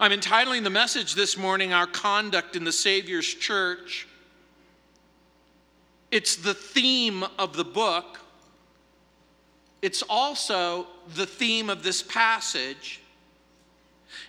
I'm 0.00 0.12
entitling 0.12 0.62
the 0.62 0.70
message 0.70 1.16
this 1.16 1.36
morning, 1.36 1.72
Our 1.72 1.88
Conduct 1.88 2.54
in 2.54 2.62
the 2.62 2.70
Savior's 2.70 3.26
Church. 3.26 4.06
It's 6.12 6.36
the 6.36 6.54
theme 6.54 7.24
of 7.36 7.56
the 7.56 7.64
book. 7.64 8.20
It's 9.82 10.02
also 10.02 10.86
the 11.16 11.26
theme 11.26 11.68
of 11.68 11.82
this 11.82 12.00
passage. 12.00 13.00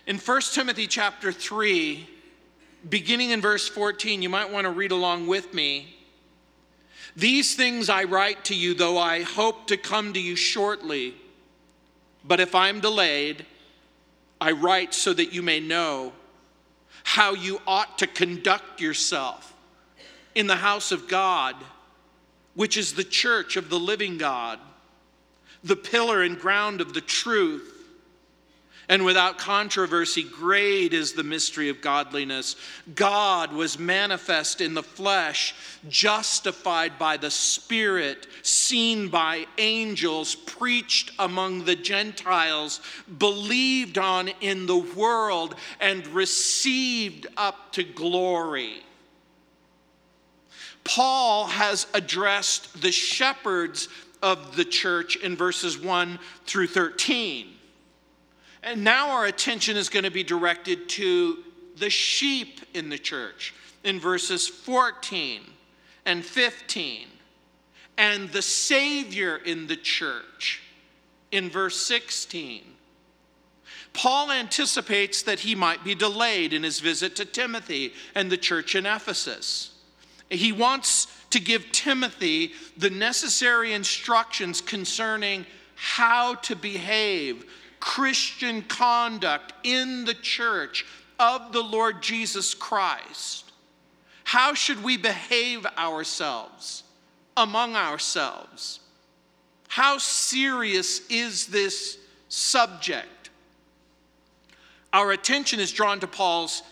In 0.08 0.18
1 0.18 0.40
Timothy 0.52 0.88
chapter 0.88 1.30
3, 1.30 2.04
beginning 2.88 3.30
in 3.30 3.40
verse 3.40 3.68
14, 3.68 4.22
you 4.22 4.28
might 4.28 4.50
want 4.50 4.64
to 4.64 4.72
read 4.72 4.90
along 4.90 5.28
with 5.28 5.54
me. 5.54 5.94
These 7.14 7.54
things 7.54 7.88
I 7.88 8.02
write 8.02 8.44
to 8.46 8.56
you, 8.56 8.74
though 8.74 8.98
I 8.98 9.22
hope 9.22 9.68
to 9.68 9.76
come 9.76 10.14
to 10.14 10.20
you 10.20 10.34
shortly. 10.34 11.14
But 12.24 12.40
if 12.40 12.56
I'm 12.56 12.80
delayed, 12.80 13.46
I 14.40 14.52
write 14.52 14.94
so 14.94 15.12
that 15.12 15.32
you 15.32 15.42
may 15.42 15.60
know 15.60 16.12
how 17.04 17.34
you 17.34 17.60
ought 17.66 17.98
to 17.98 18.06
conduct 18.06 18.80
yourself 18.80 19.54
in 20.34 20.46
the 20.46 20.56
house 20.56 20.92
of 20.92 21.08
God, 21.08 21.56
which 22.54 22.76
is 22.76 22.94
the 22.94 23.04
church 23.04 23.56
of 23.56 23.68
the 23.68 23.78
living 23.78 24.16
God, 24.16 24.58
the 25.62 25.76
pillar 25.76 26.22
and 26.22 26.38
ground 26.38 26.80
of 26.80 26.94
the 26.94 27.00
truth 27.00 27.69
and 28.90 29.04
without 29.04 29.38
controversy, 29.38 30.24
great 30.24 30.92
is 30.92 31.12
the 31.12 31.22
mystery 31.22 31.68
of 31.68 31.80
godliness. 31.80 32.56
God 32.96 33.52
was 33.52 33.78
manifest 33.78 34.60
in 34.60 34.74
the 34.74 34.82
flesh, 34.82 35.54
justified 35.88 36.98
by 36.98 37.16
the 37.16 37.30
Spirit, 37.30 38.26
seen 38.42 39.06
by 39.06 39.46
angels, 39.58 40.34
preached 40.34 41.12
among 41.20 41.66
the 41.66 41.76
Gentiles, 41.76 42.80
believed 43.16 43.96
on 43.96 44.26
in 44.40 44.66
the 44.66 44.78
world, 44.78 45.54
and 45.80 46.04
received 46.08 47.28
up 47.36 47.70
to 47.74 47.84
glory. 47.84 48.82
Paul 50.82 51.46
has 51.46 51.86
addressed 51.94 52.82
the 52.82 52.90
shepherds 52.90 53.88
of 54.20 54.56
the 54.56 54.64
church 54.64 55.14
in 55.14 55.36
verses 55.36 55.78
1 55.78 56.18
through 56.44 56.66
13. 56.66 57.58
And 58.62 58.84
now 58.84 59.10
our 59.10 59.26
attention 59.26 59.76
is 59.76 59.88
going 59.88 60.04
to 60.04 60.10
be 60.10 60.22
directed 60.22 60.88
to 60.90 61.38
the 61.76 61.90
sheep 61.90 62.60
in 62.74 62.88
the 62.88 62.98
church 62.98 63.54
in 63.84 63.98
verses 63.98 64.46
14 64.46 65.40
and 66.04 66.24
15, 66.24 67.06
and 67.96 68.28
the 68.30 68.42
Savior 68.42 69.36
in 69.36 69.66
the 69.66 69.76
church 69.76 70.62
in 71.30 71.48
verse 71.48 71.76
16. 71.86 72.62
Paul 73.92 74.30
anticipates 74.30 75.22
that 75.22 75.40
he 75.40 75.54
might 75.54 75.82
be 75.82 75.94
delayed 75.94 76.52
in 76.52 76.62
his 76.62 76.80
visit 76.80 77.16
to 77.16 77.24
Timothy 77.24 77.92
and 78.14 78.30
the 78.30 78.36
church 78.36 78.74
in 78.74 78.86
Ephesus. 78.86 79.72
He 80.28 80.52
wants 80.52 81.08
to 81.30 81.40
give 81.40 81.72
Timothy 81.72 82.52
the 82.76 82.90
necessary 82.90 83.72
instructions 83.72 84.60
concerning 84.60 85.44
how 85.74 86.34
to 86.34 86.54
behave 86.54 87.44
Christian 87.80 88.62
conduct 88.62 89.54
in 89.64 90.04
the 90.04 90.14
church 90.14 90.86
of 91.18 91.52
the 91.52 91.62
Lord 91.62 92.02
Jesus 92.02 92.54
Christ. 92.54 93.52
How 94.24 94.54
should 94.54 94.84
we 94.84 94.96
behave 94.96 95.66
ourselves 95.76 96.84
among 97.36 97.74
ourselves? 97.74 98.80
How 99.68 99.98
serious 99.98 101.06
is 101.08 101.46
this 101.46 101.98
subject? 102.28 103.30
Our 104.92 105.12
attention 105.12 105.60
is 105.60 105.72
drawn 105.72 106.00
to 106.00 106.06
Paul's 106.06 106.62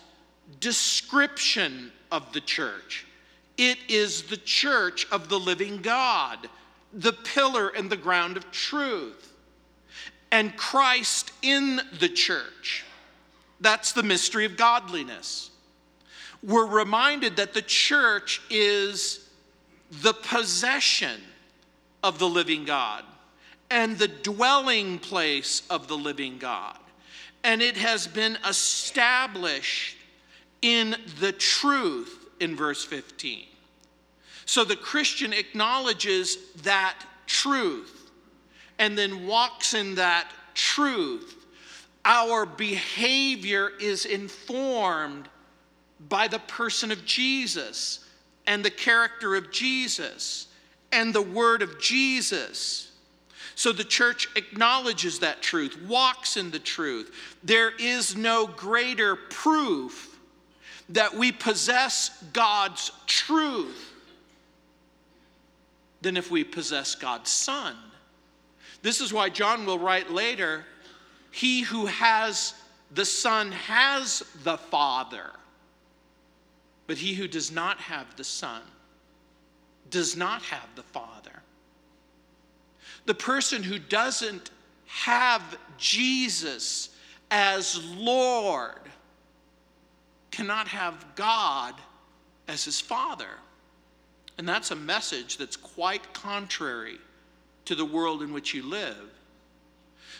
description 0.61 1.93
of 2.11 2.33
the 2.33 2.41
church. 2.41 3.07
It 3.57 3.79
is 3.89 4.23
the 4.23 4.37
church 4.37 5.07
of 5.11 5.29
the 5.29 5.39
living 5.39 5.79
God, 5.83 6.49
the 6.93 7.13
pillar 7.13 7.69
and 7.69 7.91
the 7.91 7.97
ground 7.97 8.37
of 8.37 8.51
truth 8.51 9.29
and 10.31 10.57
Christ 10.57 11.33
in 11.43 11.81
the 11.99 12.09
church. 12.09 12.85
That's 13.61 13.93
the 13.93 14.03
mystery 14.03 14.45
of 14.45 14.57
godliness. 14.57 15.51
We're 16.43 16.67
reminded 16.67 17.37
that 17.37 17.55
the 17.55 17.63
church 17.63 18.41
is 18.51 19.29
the 19.91 20.13
possession 20.13 21.21
of 22.03 22.19
the 22.19 22.29
living 22.29 22.65
God 22.65 23.05
and 23.71 23.99
the 23.99 24.09
dwelling 24.09 24.99
place 24.99 25.63
of 25.69 25.89
the 25.89 25.97
living 25.97 26.39
God. 26.39 26.79
And 27.45 27.63
it 27.63 27.77
has 27.77 28.07
been 28.07 28.39
established 28.49 29.97
in 30.63 30.97
the 31.21 31.33
truth 31.33 32.27
in 32.41 32.57
verse 32.57 32.85
15. 32.85 33.45
So 34.47 34.65
the 34.65 34.77
Christian 34.77 35.33
acknowledges 35.33 36.39
that 36.63 36.99
truth 37.27 37.98
and 38.79 38.97
then 38.97 39.27
walks 39.27 39.75
in 39.75 39.97
that 39.97 40.31
truth, 40.55 41.47
our 42.05 42.47
behavior 42.47 43.71
is 43.81 44.05
informed 44.05 45.29
by 46.09 46.29
the 46.29 46.39
person 46.41 46.91
of 46.91 47.05
Jesus 47.05 48.05
and 48.47 48.65
the 48.65 48.71
character 48.71 49.35
of 49.37 49.51
Jesus 49.51 50.47
and 50.93 51.15
the 51.15 51.23
word 51.23 51.63
of 51.63 51.81
Jesus. 51.81 52.93
So 53.55 53.73
the 53.73 53.85
church 53.85 54.29
acknowledges 54.37 55.19
that 55.19 55.43
truth, 55.43 55.81
walks 55.83 56.37
in 56.37 56.51
the 56.51 56.61
truth. 56.61 57.13
There 57.43 57.73
is 57.79 58.17
no 58.17 58.47
greater 58.47 59.17
proof 59.17 60.17
that 60.91 61.15
we 61.15 61.33
possess 61.33 62.23
God's 62.33 62.93
truth 63.07 63.93
than 66.01 66.17
if 66.17 66.31
we 66.31 66.45
possess 66.45 66.95
God's 66.95 67.31
Son. 67.31 67.77
This 68.83 69.01
is 69.01 69.13
why 69.13 69.29
John 69.29 69.67
will 69.67 69.79
write 69.79 70.11
later 70.11 70.65
He 71.31 71.63
who 71.63 71.87
has 71.87 72.55
the 72.93 73.05
Son 73.05 73.53
has 73.53 74.23
the 74.45 74.57
Father, 74.57 75.31
but 76.87 76.97
he 76.97 77.15
who 77.15 77.29
does 77.29 77.53
not 77.53 77.79
have 77.79 78.17
the 78.17 78.25
Son 78.25 78.63
does 79.91 80.17
not 80.17 80.43
have 80.43 80.69
the 80.75 80.83
Father. 80.83 81.43
The 83.07 83.15
person 83.15 83.63
who 83.63 83.79
doesn't 83.79 84.51
have 84.87 85.59
Jesus 85.77 86.91
as 87.31 87.85
Lord 87.85 88.81
cannot 90.31 90.69
have 90.69 91.05
God 91.15 91.75
as 92.49 92.65
his 92.65 92.81
Father. 92.81 93.31
And 94.39 94.49
that's 94.49 94.71
a 94.71 94.77
message 94.77 95.37
that's 95.37 95.57
quite 95.57 96.13
contrary 96.15 96.99
to 97.69 97.75
the 97.75 97.85
world 97.85 98.23
in 98.23 98.33
which 98.33 98.55
you 98.55 98.63
live. 98.63 98.97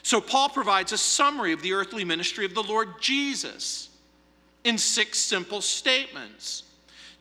So, 0.03 0.21
Paul 0.21 0.51
provides 0.51 0.93
a 0.93 0.99
summary 0.99 1.53
of 1.53 1.63
the 1.63 1.73
earthly 1.73 2.05
ministry 2.05 2.45
of 2.45 2.55
the 2.55 2.63
Lord 2.63 3.01
Jesus 3.01 3.89
in 4.65 4.79
six 4.79 5.19
simple 5.19 5.61
statements. 5.61 6.65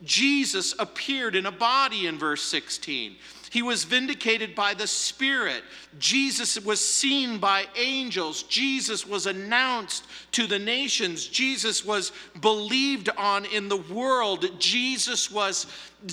Jesus 0.04 0.76
appeared 0.78 1.36
in 1.36 1.46
a 1.46 1.52
body 1.52 2.06
in 2.08 2.20
verse 2.20 2.44
16. 2.44 3.16
He 3.50 3.62
was 3.62 3.86
vindicated 3.86 4.54
by 4.54 4.74
the 4.74 4.86
Spirit. 4.86 5.64
Jesus 5.98 6.60
was 6.60 6.86
seen 6.86 7.38
by 7.40 7.66
angels. 7.78 8.44
Jesus 8.44 9.08
was 9.08 9.26
announced 9.26 10.06
to 10.34 10.46
the 10.46 10.60
nations. 10.60 11.26
Jesus 11.26 11.86
was 11.86 12.12
believed 12.42 13.10
on 13.18 13.46
in 13.46 13.70
the 13.70 13.78
world. 13.78 14.46
Jesus 14.60 15.32
was 15.32 15.68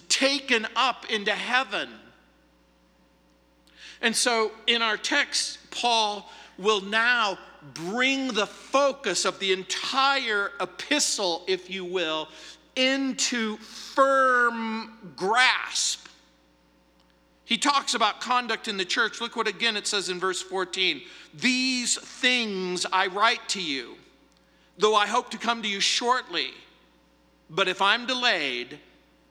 taken 0.08 0.66
up 0.76 1.10
into 1.10 1.32
heaven. 1.32 1.88
And 4.00 4.14
so 4.14 4.52
in 4.66 4.82
our 4.82 4.96
text, 4.96 5.58
Paul 5.70 6.30
will 6.58 6.80
now 6.80 7.38
bring 7.72 8.28
the 8.28 8.46
focus 8.46 9.24
of 9.24 9.38
the 9.38 9.52
entire 9.52 10.52
epistle, 10.60 11.42
if 11.46 11.70
you 11.70 11.84
will, 11.84 12.28
into 12.76 13.56
firm 13.58 15.12
grasp. 15.16 16.08
He 17.44 17.58
talks 17.58 17.94
about 17.94 18.20
conduct 18.20 18.68
in 18.68 18.76
the 18.76 18.84
church. 18.84 19.20
Look 19.20 19.36
what 19.36 19.46
again 19.46 19.76
it 19.76 19.86
says 19.86 20.08
in 20.08 20.18
verse 20.18 20.42
14. 20.42 21.02
These 21.34 21.98
things 21.98 22.86
I 22.90 23.06
write 23.08 23.48
to 23.50 23.62
you, 23.62 23.96
though 24.78 24.94
I 24.94 25.06
hope 25.06 25.30
to 25.30 25.38
come 25.38 25.62
to 25.62 25.68
you 25.68 25.80
shortly. 25.80 26.50
But 27.50 27.68
if 27.68 27.82
I'm 27.82 28.06
delayed, 28.06 28.78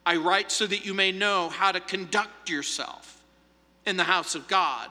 I 0.05 0.17
write 0.17 0.51
so 0.51 0.67
that 0.67 0.85
you 0.85 0.93
may 0.93 1.11
know 1.11 1.49
how 1.49 1.71
to 1.71 1.79
conduct 1.79 2.49
yourself 2.49 3.22
in 3.85 3.97
the 3.97 4.03
house 4.03 4.35
of 4.35 4.47
God. 4.47 4.89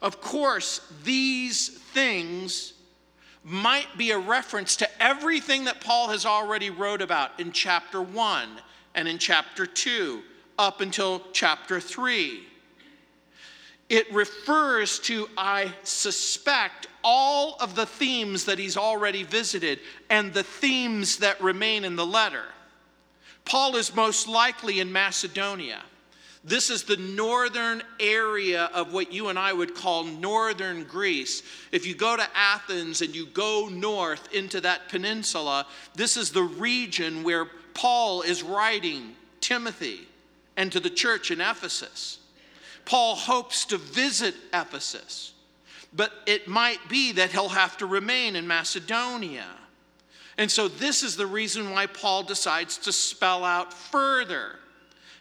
Of 0.00 0.20
course, 0.20 0.80
these 1.04 1.68
things 1.68 2.74
might 3.44 3.96
be 3.96 4.10
a 4.10 4.18
reference 4.18 4.76
to 4.76 5.02
everything 5.02 5.64
that 5.64 5.80
Paul 5.80 6.08
has 6.10 6.26
already 6.26 6.70
wrote 6.70 7.00
about 7.00 7.38
in 7.40 7.52
chapter 7.52 8.02
1 8.02 8.48
and 8.94 9.08
in 9.08 9.18
chapter 9.18 9.64
2 9.66 10.22
up 10.58 10.80
until 10.80 11.22
chapter 11.32 11.80
3. 11.80 12.42
it 13.88 14.12
refers 14.12 14.98
to, 14.98 15.28
I 15.36 15.72
suspect, 15.82 16.88
all 17.02 17.56
of 17.60 17.74
the 17.74 17.86
themes 17.86 18.44
that 18.44 18.58
he's 18.58 18.76
already 18.76 19.22
visited 19.22 19.80
and 20.10 20.32
the 20.34 20.42
themes 20.42 21.18
that 21.18 21.40
remain 21.40 21.84
in 21.84 21.96
the 21.96 22.06
letter. 22.06 22.44
Paul 23.44 23.76
is 23.76 23.94
most 23.94 24.28
likely 24.28 24.80
in 24.80 24.92
Macedonia. 24.92 25.82
This 26.44 26.70
is 26.70 26.84
the 26.84 26.96
northern 26.96 27.82
area 27.98 28.70
of 28.72 28.92
what 28.92 29.12
you 29.12 29.28
and 29.28 29.38
I 29.38 29.52
would 29.52 29.74
call 29.74 30.04
northern 30.04 30.84
Greece. 30.84 31.42
If 31.72 31.84
you 31.84 31.94
go 31.94 32.16
to 32.16 32.26
Athens 32.34 33.02
and 33.02 33.14
you 33.14 33.26
go 33.26 33.68
north 33.70 34.32
into 34.32 34.60
that 34.60 34.88
peninsula, 34.88 35.66
this 35.94 36.16
is 36.16 36.30
the 36.30 36.44
region 36.44 37.24
where 37.24 37.46
Paul 37.74 38.22
is 38.22 38.42
writing 38.42 39.14
Timothy 39.40 40.06
and 40.56 40.70
to 40.72 40.80
the 40.80 40.90
church 40.90 41.30
in 41.30 41.40
Ephesus. 41.40 42.18
Paul 42.84 43.16
hopes 43.16 43.64
to 43.66 43.76
visit 43.76 44.34
Ephesus, 44.54 45.32
but 45.92 46.12
it 46.26 46.48
might 46.48 46.88
be 46.88 47.12
that 47.12 47.32
he'll 47.32 47.48
have 47.48 47.76
to 47.78 47.86
remain 47.86 48.36
in 48.36 48.46
Macedonia. 48.46 49.46
And 50.38 50.50
so, 50.50 50.68
this 50.68 51.02
is 51.02 51.16
the 51.16 51.26
reason 51.26 51.72
why 51.72 51.86
Paul 51.86 52.22
decides 52.22 52.78
to 52.78 52.92
spell 52.92 53.44
out 53.44 53.74
further 53.74 54.56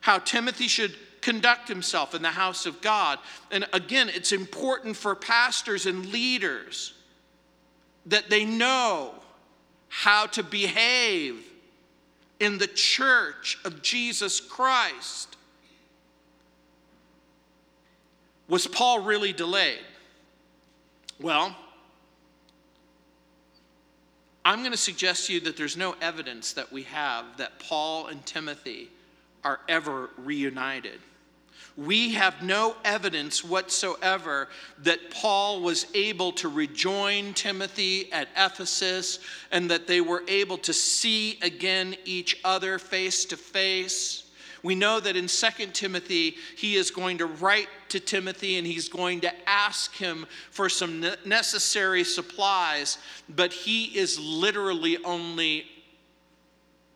how 0.02 0.20
Timothy 0.20 0.68
should 0.68 0.96
conduct 1.27 1.68
himself 1.68 2.15
in 2.15 2.21
the 2.21 2.29
house 2.29 2.65
of 2.65 2.79
God. 2.79 3.19
And 3.51 3.68
again, 3.74 4.07
it's 4.07 4.31
important 4.31 4.95
for 4.95 5.13
pastors 5.13 5.85
and 5.85 6.06
leaders 6.06 6.94
that 8.06 8.29
they 8.29 8.45
know 8.45 9.13
how 9.89 10.27
to 10.27 10.41
behave 10.41 11.44
in 12.39 12.57
the 12.57 12.68
church 12.68 13.59
of 13.65 13.81
Jesus 13.81 14.39
Christ. 14.39 15.35
Was 18.47 18.65
Paul 18.65 19.01
really 19.01 19.33
delayed? 19.33 19.83
Well, 21.19 21.53
I'm 24.45 24.59
going 24.59 24.71
to 24.71 24.77
suggest 24.77 25.27
to 25.27 25.33
you 25.33 25.41
that 25.41 25.57
there's 25.57 25.75
no 25.75 25.94
evidence 26.00 26.53
that 26.53 26.71
we 26.71 26.83
have 26.83 27.25
that 27.35 27.59
Paul 27.59 28.07
and 28.07 28.25
Timothy 28.25 28.88
are 29.44 29.59
ever 29.68 30.09
reunited. 30.15 31.01
We 31.77 32.13
have 32.13 32.41
no 32.41 32.75
evidence 32.83 33.44
whatsoever 33.44 34.50
that 34.79 35.12
Paul 35.12 35.62
was 35.62 35.85
able 35.94 36.31
to 36.33 36.50
rejoin 36.50 37.35
Timothy 37.35 38.12
at 38.12 38.29
Ephesus 38.35 39.19
and 39.51 39.69
that 39.69 39.85
they 39.85 40.01
were 40.01 40.24
able 40.27 40.57
to 40.57 40.74
see 40.74 41.38
again 41.44 41.95
each 42.03 42.41
other 42.44 42.79
face 42.79 43.25
to 43.25 43.38
face. 43.38 44.24
We 44.63 44.74
know 44.74 45.00
that 45.00 45.15
in 45.15 45.27
2 45.27 45.68
Timothy, 45.68 46.35
he 46.57 46.75
is 46.75 46.89
going 46.89 47.19
to 47.19 47.27
write 47.27 47.69
to 47.89 48.00
Timothy 48.00 48.57
and 48.57 48.65
he's 48.65 48.89
going 48.89 49.21
to 49.21 49.31
ask 49.47 49.95
him 49.95 50.25
for 50.50 50.69
some 50.69 51.06
necessary 51.25 52.03
supplies, 52.03 52.97
but 53.29 53.53
he 53.53 53.95
is 53.95 54.19
literally 54.19 54.97
only 55.06 55.65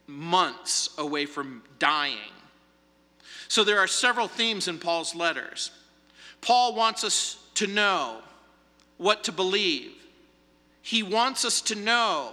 months 0.07 0.89
away 0.97 1.27
from 1.27 1.61
dying. 1.77 2.17
So 3.51 3.65
there 3.65 3.79
are 3.79 3.87
several 3.87 4.29
themes 4.29 4.69
in 4.69 4.79
Paul's 4.79 5.13
letters. 5.13 5.71
Paul 6.39 6.73
wants 6.73 7.03
us 7.03 7.35
to 7.55 7.67
know 7.67 8.19
what 8.95 9.25
to 9.25 9.33
believe. 9.33 9.91
He 10.81 11.03
wants 11.03 11.43
us 11.43 11.59
to 11.63 11.75
know 11.75 12.31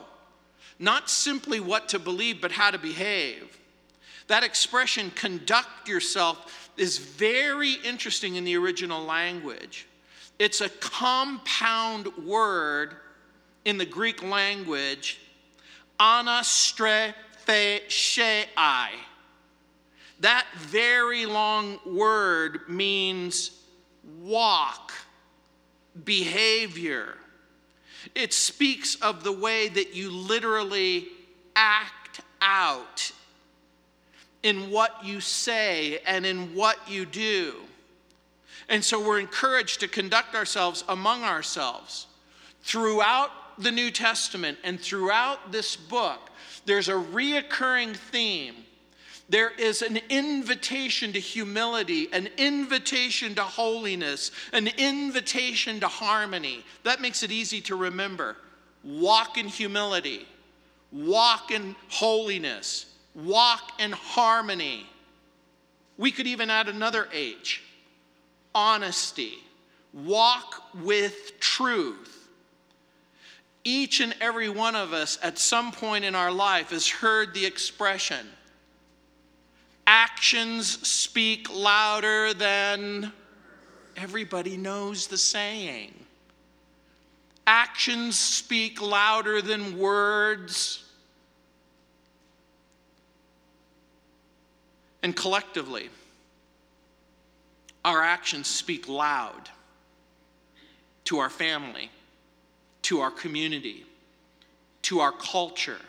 not 0.79 1.11
simply 1.11 1.59
what 1.59 1.88
to 1.88 1.99
believe, 1.99 2.41
but 2.41 2.53
how 2.53 2.70
to 2.70 2.79
behave. 2.79 3.59
That 4.29 4.44
expression, 4.44 5.11
conduct 5.11 5.88
yourself, 5.88 6.70
is 6.76 6.99
very 6.99 7.73
interesting 7.85 8.37
in 8.37 8.44
the 8.44 8.56
original 8.56 9.03
language. 9.03 9.88
It's 10.38 10.61
a 10.61 10.69
compound 10.69 12.17
word 12.19 12.94
in 13.65 13.76
the 13.76 13.87
Greek 13.87 14.23
language, 14.23 15.19
anastrepheai. 15.99 17.15
That 20.20 20.47
very 20.56 21.26
long 21.26 21.79
word 21.87 22.69
means 22.69 23.53
walk, 24.20 24.93
behavior. 26.05 27.17
It 28.15 28.32
speaks 28.32 28.97
of 28.97 29.23
the 29.23 29.32
way 29.32 29.69
that 29.69 29.94
you 29.94 30.11
literally 30.11 31.09
act 31.55 32.20
out 32.41 33.12
in 34.43 34.70
what 34.70 35.05
you 35.05 35.20
say 35.20 35.99
and 36.06 36.25
in 36.25 36.55
what 36.55 36.79
you 36.88 37.05
do. 37.05 37.55
And 38.69 38.85
so 38.85 39.05
we're 39.05 39.19
encouraged 39.19 39.81
to 39.81 39.88
conduct 39.88 40.35
ourselves 40.35 40.85
among 40.88 41.23
ourselves. 41.23 42.06
Throughout 42.62 43.31
the 43.59 43.73
New 43.73 43.91
Testament 43.91 44.59
and 44.62 44.81
throughout 44.81 45.53
this 45.53 45.75
book, 45.75 46.31
there's 46.67 46.88
a 46.88 46.93
reoccurring 46.93 47.97
theme. 47.97 48.55
There 49.28 49.50
is 49.50 49.82
an 49.82 49.98
invitation 50.08 51.12
to 51.12 51.20
humility, 51.20 52.08
an 52.12 52.28
invitation 52.38 53.34
to 53.34 53.42
holiness, 53.42 54.30
an 54.52 54.69
invitation 54.78 55.80
to 55.80 55.88
harmony. 55.88 56.64
That 56.84 57.02
makes 57.02 57.22
it 57.22 57.30
easy 57.30 57.60
to 57.62 57.76
remember. 57.76 58.36
Walk 58.82 59.36
in 59.36 59.48
humility, 59.48 60.26
walk 60.92 61.50
in 61.50 61.76
holiness, 61.88 62.86
walk 63.14 63.72
in 63.78 63.92
harmony. 63.92 64.86
We 65.98 66.10
could 66.10 66.26
even 66.26 66.48
add 66.48 66.69
another 66.69 67.08
H 67.12 67.62
honesty. 68.54 69.34
Walk 69.92 70.62
with 70.82 71.38
truth. 71.38 72.28
Each 73.64 74.00
and 74.00 74.14
every 74.20 74.48
one 74.48 74.74
of 74.74 74.92
us 74.92 75.19
at 75.22 75.38
some 75.38 75.72
point 75.72 76.04
in 76.04 76.14
our 76.14 76.32
life 76.32 76.70
has 76.70 76.88
heard 76.88 77.34
the 77.34 77.44
expression 77.44 78.26
actions 79.88 80.87
speak 80.87 81.49
louder 81.50 82.35
than 82.35 83.11
everybody 83.96 84.55
knows 84.55 85.06
the 85.06 85.17
saying. 85.17 85.94
Actions 87.46 88.19
speak 88.19 88.82
louder 88.82 89.40
than 89.40 89.79
words. 89.79 90.85
And 95.02 95.17
collectively, 95.17 95.88
our 97.82 98.02
actions 98.02 98.46
speak 98.46 98.88
loud 98.88 99.49
to 101.05 101.19
our 101.19 101.31
family, 101.31 101.91
to 102.82 103.00
our 103.00 103.11
community, 103.11 103.87
to 104.82 105.00
our 105.00 105.12
culture. 105.12 105.81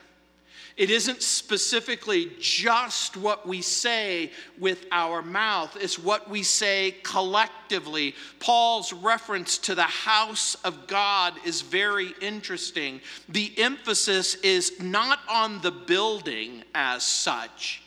It 0.80 0.90
isn't 0.90 1.22
specifically 1.22 2.32
just 2.40 3.18
what 3.18 3.46
we 3.46 3.62
say 3.62 4.32
with 4.58 4.86
our 4.94 5.22
mouth, 5.22 5.76
it's 5.78 6.00
what 6.00 6.30
we 6.30 6.42
say 6.42 6.96
collectively. 7.04 8.16
Paul's 8.40 8.94
reference 8.94 9.58
to 9.58 9.76
the 9.76 9.84
house 9.84 10.56
of 10.64 10.88
God 10.88 11.34
is 11.44 11.60
very 11.60 12.14
interesting. 12.22 13.02
The 13.28 13.54
emphasis 13.58 14.36
is 14.36 14.80
not 14.80 15.20
on 15.28 15.60
the 15.60 15.72
building 15.72 16.64
as 16.74 17.04
such 17.04 17.84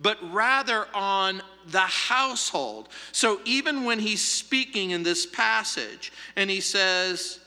but 0.00 0.18
rather 0.32 0.88
on 0.94 1.40
the 1.68 1.78
household. 1.78 2.88
So 3.12 3.40
even 3.44 3.84
when 3.84 4.00
he's 4.00 4.20
speaking 4.20 4.90
in 4.90 5.04
this 5.04 5.26
passage 5.26 6.12
and 6.34 6.50
he 6.50 6.60
says, 6.60 7.38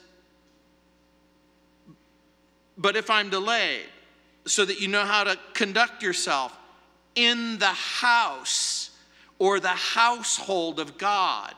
But 2.78 2.96
if 2.96 3.10
I'm 3.10 3.28
delayed, 3.28 3.84
so 4.46 4.64
that 4.64 4.80
you 4.80 4.88
know 4.88 5.04
how 5.04 5.24
to 5.24 5.38
conduct 5.52 6.02
yourself 6.02 6.56
in 7.14 7.58
the 7.58 7.66
house 7.66 8.90
or 9.38 9.60
the 9.60 9.68
household 9.68 10.80
of 10.80 10.96
God. 10.98 11.54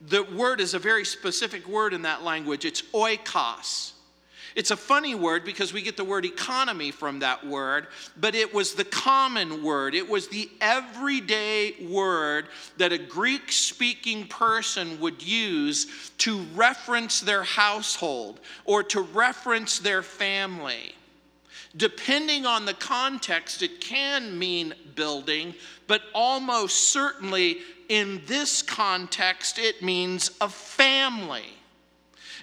The 0.00 0.22
word 0.22 0.60
is 0.60 0.74
a 0.74 0.78
very 0.78 1.04
specific 1.04 1.66
word 1.66 1.92
in 1.92 2.02
that 2.02 2.22
language. 2.22 2.64
It's 2.64 2.82
oikos. 2.94 3.92
It's 4.54 4.70
a 4.70 4.76
funny 4.76 5.14
word 5.14 5.44
because 5.44 5.72
we 5.72 5.82
get 5.82 5.96
the 5.96 6.04
word 6.04 6.24
economy 6.24 6.90
from 6.90 7.20
that 7.20 7.46
word, 7.46 7.86
but 8.16 8.34
it 8.34 8.52
was 8.52 8.74
the 8.74 8.84
common 8.84 9.62
word. 9.62 9.94
It 9.94 10.08
was 10.08 10.28
the 10.28 10.50
everyday 10.60 11.74
word 11.86 12.46
that 12.76 12.92
a 12.92 12.98
Greek 12.98 13.52
speaking 13.52 14.26
person 14.26 14.98
would 15.00 15.22
use 15.22 16.10
to 16.18 16.40
reference 16.56 17.20
their 17.20 17.44
household 17.44 18.40
or 18.64 18.82
to 18.84 19.02
reference 19.02 19.78
their 19.78 20.02
family. 20.02 20.94
Depending 21.76 22.46
on 22.46 22.64
the 22.64 22.74
context, 22.74 23.62
it 23.62 23.80
can 23.80 24.38
mean 24.38 24.74
building, 24.94 25.54
but 25.86 26.02
almost 26.14 26.88
certainly 26.88 27.58
in 27.88 28.22
this 28.26 28.62
context, 28.62 29.58
it 29.58 29.82
means 29.82 30.30
a 30.40 30.48
family. 30.48 31.54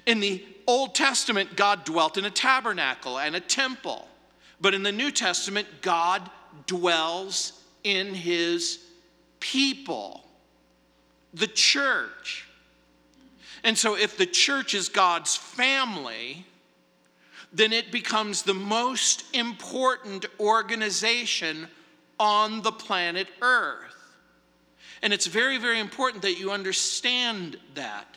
In 0.05 0.20
the 0.20 0.44
Old 0.67 0.96
Testament, 0.96 1.55
God 1.55 1.86
dwelt 1.86 2.17
in 2.17 2.25
a 2.25 2.32
tabernacle 2.32 3.20
and 3.20 3.36
a 3.36 3.39
temple. 3.39 4.08
But 4.60 4.74
in 4.74 4.84
the 4.84 4.91
New 4.91 5.12
Testament, 5.12 5.67
God 5.82 6.29
dwells 6.65 7.62
in 7.84 8.13
his 8.13 8.79
people, 9.39 10.24
the 11.34 11.48
church. 11.48 12.48
And 13.63 13.77
so, 13.77 13.96
if 13.96 14.17
the 14.17 14.25
church 14.25 14.74
is 14.74 14.89
God's 14.89 15.36
family, 15.36 16.46
then 17.56 17.72
it 17.72 17.90
becomes 17.92 18.44
the 18.44 18.54
most 18.54 19.24
important 19.34 20.26
organization 20.40 21.68
on 22.20 22.62
the 22.62 22.72
planet 22.72 23.28
Earth. 23.42 23.96
And 25.02 25.14
it's 25.14 25.26
very, 25.26 25.58
very 25.58 25.80
important 25.80 26.24
that 26.24 26.38
you 26.38 26.52
understand 26.52 27.58
that. 27.76 28.14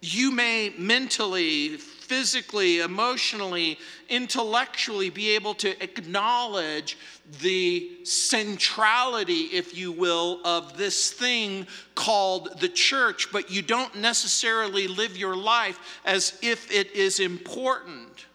You 0.00 0.30
may 0.30 0.72
mentally, 0.78 1.76
physically, 1.76 2.80
emotionally, 2.80 3.78
intellectually 4.08 5.10
be 5.10 5.30
able 5.36 5.54
to 5.54 5.82
acknowledge 5.82 6.96
the 7.40 8.04
centrality, 8.04 9.42
if 9.52 9.76
you 9.76 9.92
will, 9.92 10.40
of 10.44 10.76
this 10.76 11.12
thing 11.12 11.66
called 11.94 12.58
the 12.60 12.68
church, 12.68 13.30
but 13.30 13.50
you 13.50 13.62
don't 13.62 13.94
necessarily 13.96 14.88
live 14.88 15.16
your 15.16 15.36
life 15.36 16.00
as 16.04 16.38
if 16.42 16.72
it 16.72 16.90
is 16.92 17.20
important. 17.20 18.26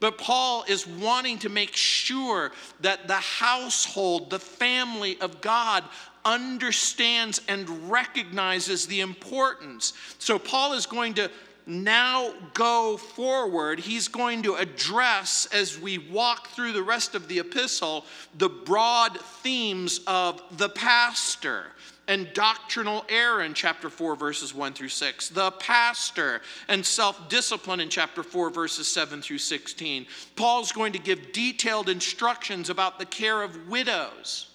But 0.00 0.18
Paul 0.18 0.64
is 0.68 0.86
wanting 0.86 1.38
to 1.40 1.48
make 1.48 1.74
sure 1.74 2.52
that 2.80 3.08
the 3.08 3.14
household, 3.14 4.28
the 4.28 4.38
family 4.38 5.18
of 5.20 5.40
God, 5.40 5.82
understands 6.24 7.40
and 7.48 7.90
recognizes 7.90 8.86
the 8.86 9.00
importance. 9.00 9.92
So 10.18 10.38
Paul 10.38 10.72
is 10.72 10.86
going 10.86 11.14
to 11.14 11.30
now 11.66 12.32
go 12.52 12.96
forward, 12.96 13.80
he's 13.80 14.08
going 14.08 14.42
to 14.42 14.54
address, 14.54 15.46
as 15.52 15.80
we 15.80 15.96
walk 15.98 16.48
through 16.48 16.72
the 16.72 16.82
rest 16.82 17.14
of 17.14 17.26
the 17.28 17.38
epistle, 17.38 18.04
the 18.36 18.50
broad 18.50 19.18
themes 19.18 20.00
of 20.06 20.42
the 20.58 20.68
pastor 20.68 21.64
and 22.06 22.30
doctrinal 22.34 23.02
error 23.08 23.42
in 23.42 23.54
chapter 23.54 23.88
4, 23.88 24.14
verses 24.14 24.54
1 24.54 24.74
through 24.74 24.90
6, 24.90 25.30
the 25.30 25.50
pastor 25.52 26.42
and 26.68 26.84
self 26.84 27.30
discipline 27.30 27.80
in 27.80 27.88
chapter 27.88 28.22
4, 28.22 28.50
verses 28.50 28.86
7 28.86 29.22
through 29.22 29.38
16. 29.38 30.06
Paul's 30.36 30.70
going 30.70 30.92
to 30.92 30.98
give 30.98 31.32
detailed 31.32 31.88
instructions 31.88 32.68
about 32.68 32.98
the 32.98 33.06
care 33.06 33.42
of 33.42 33.68
widows 33.68 34.53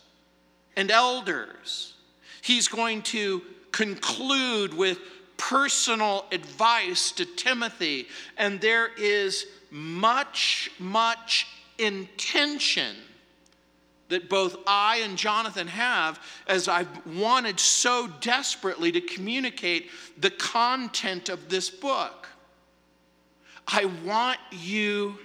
and 0.75 0.91
elders. 0.91 1.93
He's 2.41 2.67
going 2.67 3.01
to 3.03 3.41
conclude 3.71 4.73
with 4.73 4.99
personal 5.37 6.25
advice 6.31 7.11
to 7.13 7.25
Timothy, 7.25 8.07
and 8.37 8.59
there 8.59 8.89
is 8.97 9.45
much, 9.71 10.71
much 10.79 11.47
intention 11.77 12.95
that 14.09 14.27
both 14.27 14.57
I 14.67 14.97
and 14.97 15.17
Jonathan 15.17 15.67
have 15.67 16.19
as 16.47 16.67
I've 16.67 17.05
wanted 17.05 17.59
so 17.59 18.07
desperately 18.19 18.91
to 18.91 19.01
communicate 19.01 19.89
the 20.17 20.31
content 20.31 21.29
of 21.29 21.47
this 21.47 21.69
book. 21.69 22.27
I 23.67 23.85
want 24.03 24.39
you 24.51 25.19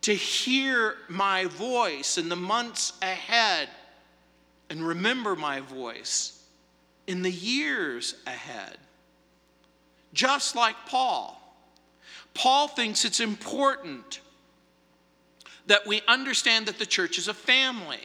to 0.00 0.14
hear 0.14 0.96
my 1.08 1.44
voice 1.44 2.16
in 2.16 2.28
the 2.28 2.36
months 2.36 2.94
ahead 3.02 3.68
and 4.72 4.82
remember 4.82 5.36
my 5.36 5.60
voice 5.60 6.42
in 7.06 7.20
the 7.20 7.30
years 7.30 8.14
ahead 8.26 8.78
just 10.14 10.56
like 10.56 10.74
Paul. 10.86 11.38
Paul 12.32 12.68
thinks 12.68 13.04
it's 13.04 13.20
important 13.20 14.20
that 15.66 15.86
we 15.86 16.00
understand 16.08 16.66
that 16.66 16.78
the 16.78 16.86
church 16.86 17.18
is 17.18 17.28
a 17.28 17.34
family. 17.34 18.00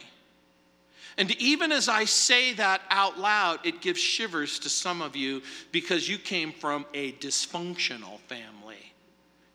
And 1.16 1.30
even 1.40 1.72
as 1.72 1.88
I 1.88 2.04
say 2.04 2.52
that 2.54 2.82
out 2.90 3.18
loud, 3.18 3.60
it 3.64 3.80
gives 3.80 3.98
shivers 3.98 4.58
to 4.58 4.68
some 4.68 5.00
of 5.00 5.16
you 5.16 5.40
because 5.72 6.06
you 6.06 6.18
came 6.18 6.52
from 6.52 6.84
a 6.92 7.12
dysfunctional 7.12 8.20
family. 8.28 8.92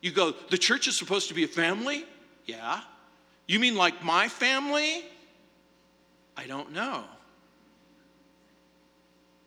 You 0.02 0.12
go, 0.12 0.34
the 0.50 0.58
church 0.58 0.88
is 0.88 0.98
supposed 0.98 1.28
to 1.28 1.36
be 1.36 1.44
a 1.44 1.48
family? 1.48 2.06
Yeah. 2.48 2.82
You 3.48 3.60
mean 3.60 3.76
like 3.76 4.04
my 4.04 4.28
family? 4.28 5.04
I 6.36 6.48
don't 6.48 6.72
know. 6.72 7.04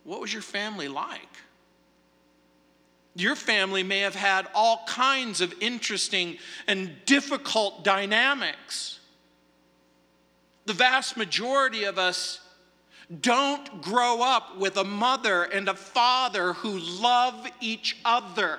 What 0.05 0.21
was 0.21 0.33
your 0.33 0.43
family 0.43 0.89
like? 0.89 1.29
Your 3.17 3.35
family 3.35 3.83
may 3.83 4.01
have 4.01 4.15
had 4.15 4.47
all 4.55 4.83
kinds 4.87 5.41
of 5.41 5.55
interesting 5.61 6.39
and 6.67 6.93
difficult 7.07 7.83
dynamics. 7.83 9.01
The 10.67 10.75
vast 10.75 11.17
majority 11.17 11.85
of 11.85 11.99
us 11.99 12.41
don't 13.21 13.83
grow 13.83 14.21
up 14.23 14.59
with 14.59 14.77
a 14.77 14.85
mother 14.85 15.45
and 15.45 15.69
a 15.69 15.75
father 15.75 16.53
who 16.55 16.79
love 16.79 17.47
each 17.61 17.97
other 18.05 18.59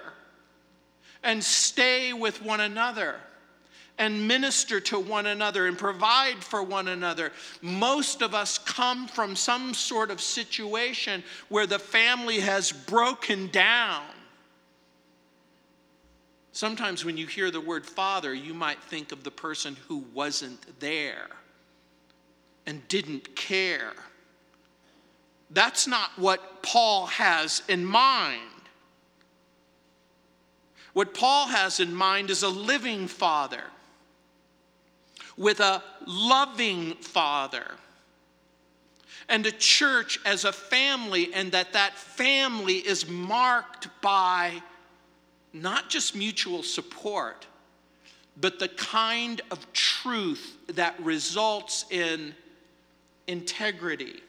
and 1.23 1.43
stay 1.43 2.13
with 2.13 2.41
one 2.41 2.61
another 2.61 3.15
and 3.97 4.27
minister 4.27 4.79
to 4.79 4.99
one 4.99 5.25
another 5.25 5.67
and 5.67 5.77
provide 5.77 6.43
for 6.43 6.61
one 6.61 6.87
another. 6.87 7.31
Most 7.61 8.21
of 8.21 8.35
us 8.35 8.57
come 8.57 9.07
from 9.07 9.35
some 9.35 9.73
sort 9.73 10.11
of 10.11 10.21
situation 10.21 11.23
where 11.49 11.65
the 11.65 11.79
family 11.79 12.39
has 12.39 12.71
broken 12.71 13.47
down 13.47 14.03
Sometimes 16.57 17.05
when 17.05 17.17
you 17.17 17.27
hear 17.27 17.51
the 17.51 17.61
word 17.61 17.85
father, 17.85 18.33
you 18.33 18.51
might 18.51 18.81
think 18.81 19.11
of 19.11 19.23
the 19.23 19.29
person 19.29 19.77
who 19.87 20.03
wasn't 20.11 20.79
there 20.79 21.27
and 22.65 22.87
didn't 22.87 23.35
care. 23.35 23.93
That's 25.51 25.85
not 25.85 26.09
what 26.17 26.63
Paul 26.63 27.05
has 27.05 27.61
in 27.69 27.85
mind. 27.85 28.41
What 30.93 31.13
Paul 31.13 31.45
has 31.49 31.79
in 31.79 31.93
mind 31.93 32.31
is 32.31 32.41
a 32.41 32.49
living 32.49 33.07
father 33.07 33.65
with 35.37 35.59
a 35.59 35.83
loving 36.05 36.93
father 36.95 37.65
and 39.29 39.45
a 39.45 39.51
church 39.51 40.19
as 40.25 40.45
a 40.45 40.51
family 40.51 41.33
and 41.33 41.51
that 41.51 41.73
that 41.73 41.93
family 41.93 42.75
is 42.75 43.07
marked 43.07 43.89
by 44.01 44.61
not 45.53 45.89
just 45.89 46.15
mutual 46.15 46.63
support, 46.63 47.45
but 48.39 48.59
the 48.59 48.67
kind 48.69 49.41
of 49.51 49.71
truth 49.73 50.57
that 50.67 50.99
results 51.01 51.85
in 51.89 52.33
integrity 53.27 54.21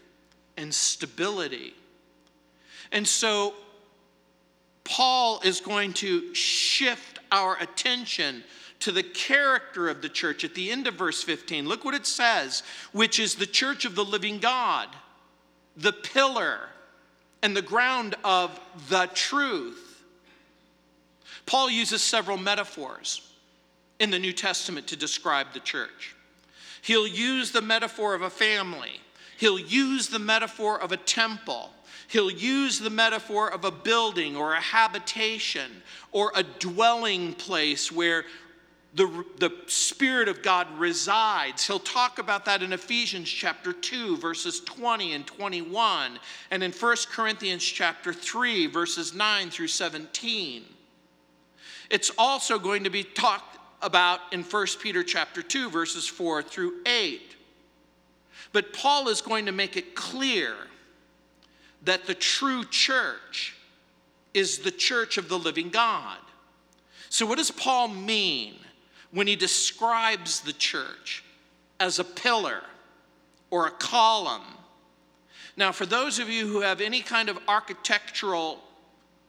and 0.57 0.75
stability. 0.75 1.75
And 2.91 3.07
so, 3.07 3.55
Paul 4.85 5.41
is 5.45 5.61
going 5.61 5.93
to 5.95 6.35
shift 6.35 7.19
our 7.31 7.59
attention 7.61 8.43
to 8.81 8.93
the 8.93 9.03
character 9.03 9.89
of 9.89 10.03
the 10.03 10.09
church 10.09 10.45
at 10.45 10.55
the 10.55 10.71
end 10.71 10.87
of 10.87 10.95
verse 10.95 11.23
15. 11.23 11.69
Look 11.69 11.85
what 11.85 11.95
it 11.95 12.07
says, 12.07 12.63
which 12.93 13.19
is 13.19 13.35
the 13.35 13.47
church 13.47 13.85
of 13.85 13.95
the 13.95 14.05
living 14.05 14.39
God, 14.39 14.89
the 15.77 15.93
pillar 15.93 16.69
and 17.43 17.57
the 17.57 17.63
ground 17.63 18.15
of 18.25 18.59
the 18.89 19.09
truth. 19.15 20.05
Paul 21.47 21.71
uses 21.71 22.03
several 22.03 22.37
metaphors 22.37 23.23
in 23.99 24.11
the 24.11 24.19
New 24.19 24.33
Testament 24.33 24.87
to 24.89 24.97
describe 24.97 25.53
the 25.53 25.61
church. 25.61 26.15
He'll 26.83 27.07
use 27.07 27.51
the 27.51 27.63
metaphor 27.63 28.15
of 28.15 28.23
a 28.23 28.31
family, 28.31 29.01
he'll 29.39 29.59
use 29.59 30.09
the 30.09 30.19
metaphor 30.19 30.81
of 30.81 30.93
a 30.93 30.97
temple. 30.97 31.71
He'll 32.11 32.31
use 32.31 32.79
the 32.79 32.89
metaphor 32.89 33.53
of 33.53 33.67
a 33.67 33.71
building 33.71 34.35
or 34.35 34.55
a 34.55 34.61
habitation 34.61 35.71
or 36.11 36.33
a 36.35 36.43
dwelling 36.43 37.35
place 37.35 37.93
where 37.93 38.25
the, 38.95 39.25
the 39.38 39.52
Spirit 39.66 40.28
of 40.28 40.42
God 40.42 40.66
resides. 40.78 41.66
He'll 41.66 41.78
talk 41.78 42.18
about 42.18 42.45
that 42.47 42.62
in 42.62 42.73
Ephesians 42.73 43.28
chapter 43.28 43.73
2, 43.73 44.16
verses 44.16 44.61
20 44.61 45.12
and 45.12 45.26
21, 45.26 46.18
and 46.50 46.62
in 46.62 46.73
1 46.73 46.97
Corinthians 47.11 47.62
chapter 47.62 48.12
3, 48.12 48.66
verses 48.66 49.14
9 49.14 49.50
through 49.50 49.68
17. 49.68 50.64
It's 51.90 52.11
also 52.18 52.59
going 52.59 52.85
to 52.85 52.90
be 52.90 53.04
talked 53.04 53.59
about 53.83 54.21
in 54.33 54.42
1 54.42 54.66
Peter 54.80 55.02
chapter 55.02 55.42
2 55.42 55.71
verses 55.71 56.07
4 56.07 56.42
through 56.42 56.75
8. 56.87 57.37
But 58.52 58.73
Paul 58.73 59.09
is 59.09 59.21
going 59.21 59.47
to 59.47 59.52
make 59.52 59.76
it 59.76 59.95
clear 59.95 60.54
that 61.85 62.07
the 62.07 62.14
true 62.14 62.64
church 62.64 63.54
is 64.35 64.59
the 64.59 64.71
church 64.71 65.16
of 65.18 65.28
the 65.28 65.38
living 65.38 65.68
God. 65.68 66.18
So 67.09 67.25
what 67.25 67.38
does 67.38 67.50
Paul 67.50 67.88
mean 67.88 68.54
when 69.11 69.27
he 69.27 69.37
describes 69.37 70.41
the 70.41 70.53
church 70.53 71.25
as 71.81 71.99
a 71.99 72.05
pillar 72.05 72.62
or 73.50 73.67
a 73.67 73.71
column? 73.71 74.43
Now, 75.57 75.73
for 75.73 75.87
those 75.87 76.19
of 76.19 76.29
you 76.29 76.47
who 76.47 76.61
have 76.61 76.81
any 76.81 77.00
kind 77.00 77.29
of 77.29 77.38
architectural 77.49 78.61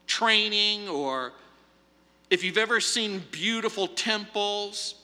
training 0.05 0.88
or 0.88 1.33
if 2.29 2.43
you've 2.43 2.57
ever 2.57 2.79
seen 2.79 3.24
beautiful 3.31 3.88
temples, 3.88 4.95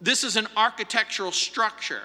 this 0.00 0.24
is 0.24 0.36
an 0.36 0.48
architectural 0.56 1.30
structure. 1.30 2.02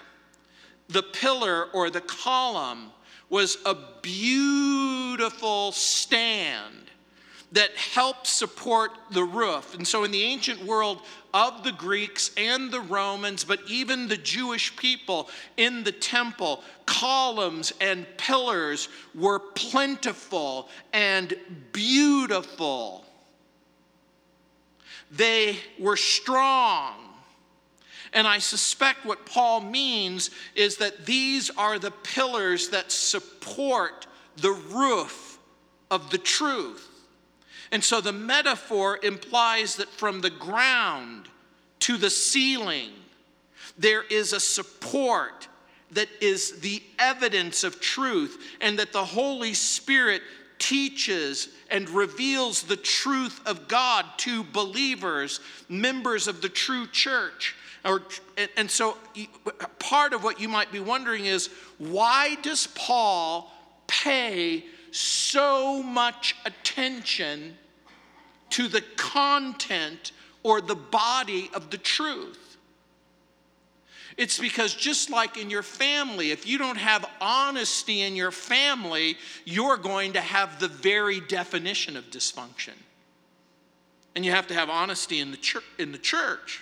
The 0.89 1.01
pillar 1.01 1.65
or 1.73 1.89
the 1.89 2.01
column 2.01 2.91
was 3.29 3.57
a 3.65 3.75
beautiful 4.01 5.71
stand 5.71 6.90
that 7.51 7.75
help 7.75 8.25
support 8.25 8.91
the 9.12 9.24
roof. 9.24 9.75
And 9.75 9.88
so, 9.88 10.03
in 10.03 10.12
the 10.12 10.24
ancient 10.24 10.63
world 10.63 11.01
of 11.34 11.63
the 11.63 11.72
Greeks 11.72 12.31
and 12.38 12.72
the 12.72 12.79
Romans, 12.79 13.43
but 13.43 13.60
even 13.67 14.08
the 14.08 14.17
Jewish 14.17 14.75
people 14.75 15.29
in 15.58 15.84
the 15.84 15.91
temple, 15.91 16.63
columns 16.86 17.74
and 17.81 18.05
pillars 18.17 18.89
were 19.13 19.39
plentiful 19.39 20.70
and 20.93 21.34
beautiful. 21.72 23.05
They 25.12 25.58
were 25.77 25.98
strong. 25.98 26.93
And 28.13 28.27
I 28.27 28.39
suspect 28.39 29.05
what 29.05 29.25
Paul 29.25 29.62
means 29.62 30.31
is 30.55 30.77
that 30.77 31.05
these 31.05 31.50
are 31.51 31.79
the 31.79 31.91
pillars 31.91 32.70
that 32.70 32.91
support 32.91 34.08
the 34.38 34.51
roof 34.51 35.39
of 35.89 36.10
the 36.10 36.17
truth. 36.17 36.90
And 37.71 37.83
so 37.83 38.01
the 38.01 38.11
metaphor 38.11 38.99
implies 39.01 39.77
that 39.77 39.89
from 39.89 40.21
the 40.21 40.29
ground 40.29 41.29
to 41.79 41.97
the 41.97 42.09
ceiling, 42.09 42.89
there 43.77 44.03
is 44.03 44.33
a 44.33 44.39
support 44.39 45.47
that 45.91 46.09
is 46.21 46.59
the 46.61 46.81
evidence 46.99 47.63
of 47.63 47.81
truth, 47.81 48.55
and 48.61 48.79
that 48.79 48.93
the 48.93 49.03
Holy 49.03 49.53
Spirit 49.53 50.21
teaches 50.57 51.49
and 51.69 51.89
reveals 51.89 52.63
the 52.63 52.77
truth 52.77 53.41
of 53.45 53.67
God 53.67 54.05
to 54.17 54.43
believers, 54.43 55.39
members 55.67 56.27
of 56.27 56.41
the 56.41 56.49
true 56.49 56.87
church. 56.87 57.55
Or, 57.83 58.03
and 58.55 58.69
so, 58.69 58.95
part 59.79 60.13
of 60.13 60.23
what 60.23 60.39
you 60.39 60.47
might 60.47 60.71
be 60.71 60.79
wondering 60.79 61.25
is 61.25 61.49
why 61.77 62.35
does 62.41 62.67
Paul 62.67 63.51
pay 63.87 64.63
so 64.91 65.81
much 65.81 66.36
attention 66.45 67.57
to 68.51 68.67
the 68.67 68.81
content 68.98 70.12
or 70.43 70.62
the 70.62 70.75
body 70.75 71.50
of 71.53 71.69
the 71.69 71.77
truth. 71.77 72.57
It's 74.17 74.38
because 74.38 74.74
just 74.74 75.10
like 75.10 75.38
in 75.38 75.50
your 75.50 75.63
family, 75.63 76.31
if 76.31 76.45
you 76.45 76.57
don't 76.57 76.77
have 76.77 77.05
honesty 77.21 78.01
in 78.01 78.15
your 78.15 78.31
family, 78.31 79.17
you're 79.45 79.77
going 79.77 80.13
to 80.13 80.21
have 80.21 80.60
the 80.60 80.67
very 80.67 81.21
definition 81.21 81.95
of 81.95 82.05
dysfunction. 82.12 82.74
And 84.15 84.25
you 84.25 84.31
have 84.31 84.48
to 84.48 84.53
have 84.53 84.69
honesty 84.69 85.19
in 85.19 85.31
the, 85.31 85.38
church, 85.38 85.63
in 85.79 85.93
the 85.93 85.98
church. 85.98 86.62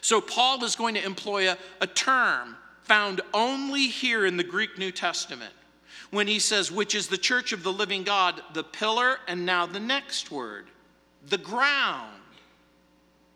So, 0.00 0.20
Paul 0.20 0.64
is 0.64 0.74
going 0.74 0.94
to 0.94 1.04
employ 1.04 1.50
a, 1.50 1.58
a 1.80 1.86
term 1.86 2.56
found 2.82 3.20
only 3.32 3.86
here 3.86 4.24
in 4.24 4.36
the 4.36 4.42
Greek 4.42 4.78
New 4.78 4.90
Testament 4.90 5.52
when 6.12 6.28
he 6.28 6.38
says, 6.38 6.70
which 6.70 6.94
is 6.94 7.08
the 7.08 7.18
church 7.18 7.52
of 7.52 7.62
the 7.62 7.72
living 7.72 8.04
God, 8.04 8.40
the 8.52 8.62
pillar, 8.62 9.18
and 9.26 9.44
now 9.46 9.64
the 9.64 9.80
next 9.80 10.30
word, 10.30 10.66
the 11.26 11.38
ground 11.38 12.20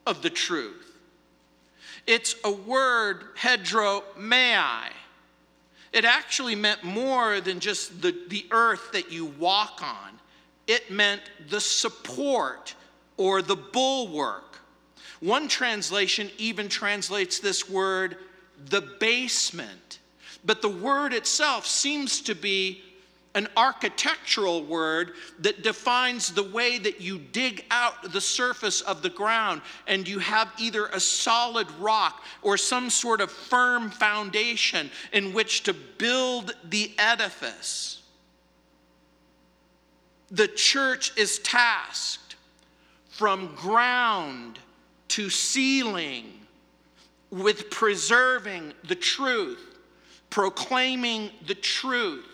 of 0.07 0.21
the 0.21 0.31
truth. 0.31 0.99
It's 2.07 2.37
a 2.45 2.53
word, 2.53 3.35
hedromai. 3.41 4.91
It 5.93 6.05
actually 6.05 6.55
meant 6.55 6.85
more 6.85 7.41
than 7.41 7.61
just 7.61 8.03
the, 8.03 8.15
the 8.29 8.47
earth 8.51 8.93
that 8.93 9.11
you 9.11 9.25
walk 9.25 9.81
on, 9.83 10.13
it 10.67 10.91
meant 10.91 11.23
the 11.49 11.61
support 11.61 12.75
or 13.17 13.41
the 13.41 13.57
bulwark. 13.57 14.59
One 15.21 15.49
translation 15.49 16.31
even 16.37 16.69
translates 16.69 17.39
this 17.39 17.71
word 17.71 18.19
the 18.69 18.83
basement 19.01 20.01
but 20.47 20.63
the 20.63 20.69
word 20.69 21.13
itself 21.13 21.67
seems 21.67 22.21
to 22.23 22.35
be 22.35 22.83
an 23.35 23.47
architectural 23.55 24.65
word 24.65 25.13
that 25.41 25.63
defines 25.63 26.33
the 26.33 26.43
way 26.43 26.79
that 26.79 27.03
you 27.03 27.19
dig 27.19 27.67
out 27.71 28.11
the 28.13 28.21
surface 28.21 28.81
of 28.81 29.03
the 29.03 29.11
ground 29.11 29.61
and 29.87 30.09
you 30.09 30.19
have 30.19 30.51
either 30.59 30.87
a 30.87 31.01
solid 31.01 31.71
rock 31.73 32.25
or 32.41 32.57
some 32.57 32.89
sort 32.89 33.21
of 33.21 33.31
firm 33.31 33.91
foundation 33.91 34.91
in 35.13 35.35
which 35.35 35.65
to 35.65 35.75
build 35.75 36.55
the 36.65 36.91
edifice. 36.97 38.03
The 40.31 40.49
church 40.49 41.13
is 41.19 41.39
tasked 41.41 42.37
from 43.11 43.55
ground 43.55 44.59
to 45.09 45.29
ceiling 45.29 46.33
with 47.31 47.69
preserving 47.69 48.73
the 48.89 48.95
truth 48.95 49.76
proclaiming 50.31 51.31
the 51.47 51.55
truth, 51.55 52.27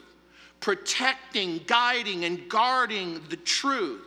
protecting, 0.60 1.60
guiding, 1.66 2.24
and 2.24 2.48
guarding 2.48 3.20
the 3.28 3.36
truth. 3.36 4.02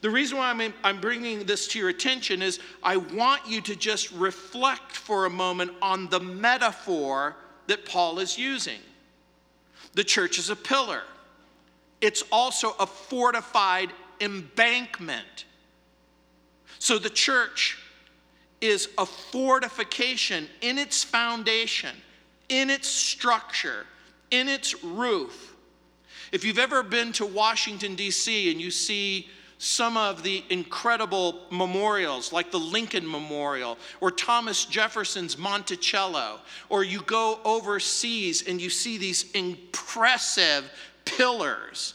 The 0.00 0.10
reason 0.10 0.38
why 0.38 0.50
I'm, 0.50 0.74
I'm 0.82 1.00
bringing 1.00 1.44
this 1.44 1.68
to 1.68 1.78
your 1.78 1.90
attention 1.90 2.40
is 2.40 2.58
I 2.82 2.96
want 2.96 3.46
you 3.46 3.60
to 3.62 3.76
just 3.76 4.10
reflect 4.12 4.96
for 4.96 5.26
a 5.26 5.30
moment 5.30 5.72
on 5.82 6.08
the 6.08 6.20
metaphor 6.20 7.36
that 7.66 7.84
Paul 7.84 8.18
is 8.18 8.38
using. 8.38 8.80
The 9.94 10.04
church 10.04 10.38
is 10.38 10.50
a 10.50 10.56
pillar, 10.56 11.02
it's 12.00 12.22
also 12.32 12.74
a 12.78 12.86
fortified 12.86 13.90
embankment. 14.20 15.44
So 16.78 16.98
the 16.98 17.10
church 17.10 17.76
is 18.62 18.88
a 18.96 19.04
fortification 19.04 20.46
in 20.62 20.78
its 20.78 21.04
foundation 21.04 21.94
in 22.50 22.68
its 22.68 22.88
structure, 22.88 23.86
in 24.30 24.48
its 24.48 24.84
roof. 24.84 25.56
If 26.32 26.44
you've 26.44 26.58
ever 26.58 26.82
been 26.82 27.12
to 27.12 27.24
Washington, 27.24 27.94
D.C., 27.94 28.50
and 28.50 28.60
you 28.60 28.70
see 28.70 29.28
some 29.58 29.96
of 29.96 30.22
the 30.22 30.42
incredible 30.48 31.42
memorials, 31.50 32.32
like 32.32 32.50
the 32.50 32.58
Lincoln 32.58 33.08
Memorial 33.08 33.76
or 34.00 34.10
Thomas 34.10 34.64
Jefferson's 34.64 35.36
Monticello, 35.36 36.40
or 36.70 36.82
you 36.82 37.02
go 37.02 37.40
overseas 37.44 38.48
and 38.48 38.60
you 38.60 38.70
see 38.70 38.96
these 38.96 39.30
impressive 39.32 40.70
pillars. 41.04 41.94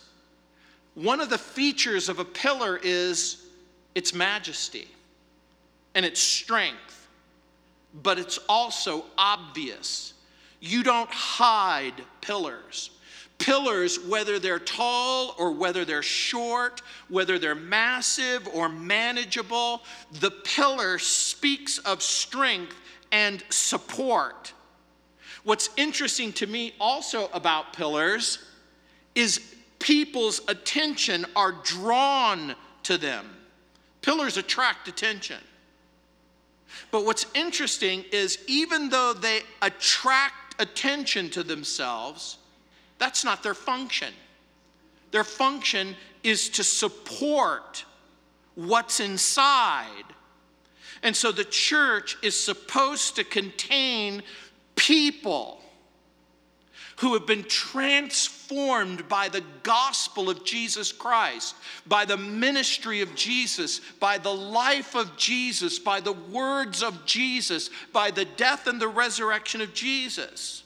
One 0.93 1.19
of 1.19 1.29
the 1.29 1.39
features 1.39 2.07
of 2.07 2.19
a 2.19 2.25
pillar 2.25 2.79
is 2.83 3.47
its 3.95 4.13
majesty 4.13 4.87
and 5.95 6.05
its 6.05 6.19
strength, 6.19 7.07
but 8.03 8.19
it's 8.19 8.37
also 8.47 9.05
obvious. 9.17 10.13
You 10.65 10.82
don't 10.82 11.12
hide 11.12 11.93
pillars. 12.21 12.89
Pillars, 13.38 13.99
whether 13.99 14.39
they're 14.39 14.58
tall 14.58 15.36
or 15.38 15.51
whether 15.51 15.86
they're 15.86 16.01
short, 16.01 16.82
whether 17.08 17.38
they're 17.38 17.54
massive 17.54 18.47
or 18.47 18.67
manageable, 18.67 19.84
the 20.21 20.32
pillar 20.32 20.97
speaks 20.97 21.78
of 21.80 22.01
strength 22.01 22.75
and 23.12 23.43
support. 23.49 24.54
What's 25.43 25.69
interesting 25.78 26.34
to 26.34 26.47
me 26.47 26.73
also 26.80 27.30
about 27.32 27.73
pillars 27.73 28.43
is 29.13 29.54
people's 29.78 30.41
attention 30.47 31.28
are 31.36 31.51
drawn 31.63 32.56
to 32.84 32.97
them. 32.97 33.30
Pillars 34.01 34.38
attract 34.38 34.88
attention. 34.88 35.38
But 36.89 37.06
what's 37.06 37.28
interesting 37.36 38.04
is 38.12 38.39
even 38.47 38.89
though 38.89 39.13
they 39.13 39.41
attract 39.62 40.44
attention 40.59 41.29
to 41.31 41.43
themselves, 41.43 42.37
that's 42.97 43.23
not 43.23 43.43
their 43.43 43.53
function. 43.53 44.13
Their 45.11 45.23
function 45.23 45.95
is 46.23 46.49
to 46.49 46.63
support 46.63 47.85
what's 48.55 48.99
inside. 48.99 50.03
And 51.03 51.15
so 51.15 51.31
the 51.31 51.43
church 51.43 52.17
is 52.21 52.39
supposed 52.39 53.15
to 53.17 53.23
contain 53.23 54.23
people 54.75 55.61
who 56.97 57.13
have 57.13 57.27
been 57.27 57.43
transformed 57.43 58.35
by 59.10 59.29
the 59.29 59.43
gospel 59.63 60.29
of 60.29 60.43
Jesus 60.43 60.91
Christ, 60.91 61.55
by 61.86 62.05
the 62.05 62.17
ministry 62.17 63.01
of 63.01 63.15
Jesus, 63.15 63.81
by 63.99 64.17
the 64.17 64.34
life 64.34 64.95
of 64.95 65.15
Jesus, 65.17 65.79
by 65.79 65.99
the 65.99 66.13
words 66.13 66.84
of 66.84 67.05
Jesus, 67.05 67.69
by 67.91 68.12
the 68.12 68.25
death 68.25 68.67
and 68.67 68.81
the 68.81 68.88
resurrection 68.88 69.62
of 69.62 69.73
Jesus. 69.73 70.63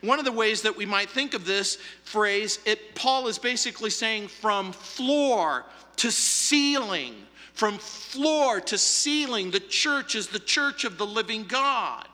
One 0.00 0.18
of 0.18 0.24
the 0.24 0.32
ways 0.32 0.62
that 0.62 0.76
we 0.76 0.84
might 0.84 1.10
think 1.10 1.34
of 1.34 1.46
this 1.46 1.78
phrase, 2.02 2.58
it, 2.66 2.94
Paul 2.94 3.28
is 3.28 3.38
basically 3.38 3.90
saying 3.90 4.28
from 4.28 4.72
floor 4.72 5.64
to 5.96 6.10
ceiling, 6.10 7.14
from 7.54 7.78
floor 7.78 8.60
to 8.60 8.76
ceiling, 8.76 9.50
the 9.50 9.60
church 9.60 10.14
is 10.14 10.26
the 10.26 10.38
church 10.38 10.84
of 10.84 10.98
the 10.98 11.06
living 11.06 11.44
God. 11.44 12.06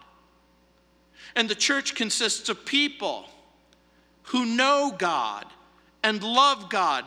And 1.35 1.49
the 1.49 1.55
church 1.55 1.95
consists 1.95 2.49
of 2.49 2.64
people 2.64 3.30
who 4.31 4.47
know 4.47 4.95
God 4.97 5.45
and 6.05 6.23
love 6.23 6.71
God. 6.71 7.05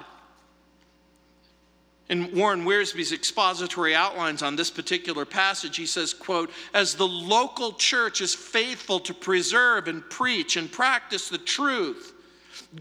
In 2.09 2.35
Warren 2.35 2.65
Wiersbe's 2.65 3.13
expository 3.13 3.95
outlines 3.95 4.43
on 4.43 4.57
this 4.57 4.69
particular 4.69 5.23
passage, 5.23 5.77
he 5.77 5.85
says, 5.85 6.13
quote, 6.13 6.51
as 6.73 6.95
the 6.95 7.07
local 7.07 7.71
church 7.73 8.19
is 8.19 8.35
faithful 8.35 8.99
to 8.99 9.13
preserve 9.13 9.87
and 9.87 10.07
preach 10.09 10.57
and 10.57 10.69
practice 10.69 11.29
the 11.29 11.37
truth, 11.37 12.13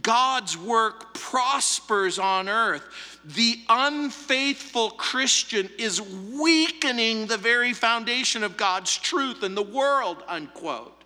God's 0.03 0.59
work 0.59 1.15
prospers 1.15 2.19
on 2.19 2.49
earth. 2.49 3.21
The 3.25 3.61
unfaithful 3.69 4.91
Christian 4.91 5.71
is 5.79 6.01
weakening 6.01 7.29
the 7.29 7.39
very 7.39 7.73
foundation 7.73 8.43
of 8.43 8.57
God's 8.57 8.97
truth 8.97 9.45
in 9.45 9.55
the 9.55 9.63
world, 9.63 10.25
unquote. 10.27 11.02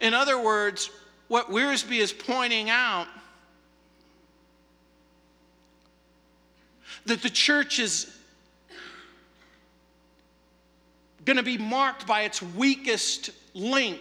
In 0.00 0.14
other 0.14 0.40
words, 0.40 0.90
what 1.28 1.50
Wiersbe 1.50 1.98
is 1.98 2.12
pointing 2.12 2.70
out 2.70 3.06
that 7.06 7.22
the 7.22 7.30
church 7.30 7.78
is 7.78 8.14
going 11.24 11.36
to 11.36 11.42
be 11.42 11.58
marked 11.58 12.06
by 12.06 12.22
its 12.22 12.40
weakest 12.42 13.30
link. 13.54 14.00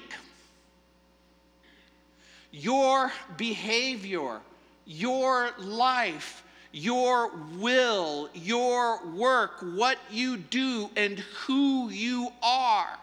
Your 2.51 3.11
behavior, 3.35 4.39
your 4.85 5.51
life, 5.57 6.43
your 6.71 7.31
will, 7.57 8.29
your 8.33 9.05
work, 9.07 9.59
what 9.61 9.97
you 10.09 10.37
do, 10.37 10.89
and 10.95 11.19
who 11.19 11.89
you 11.89 12.31
are 12.41 12.97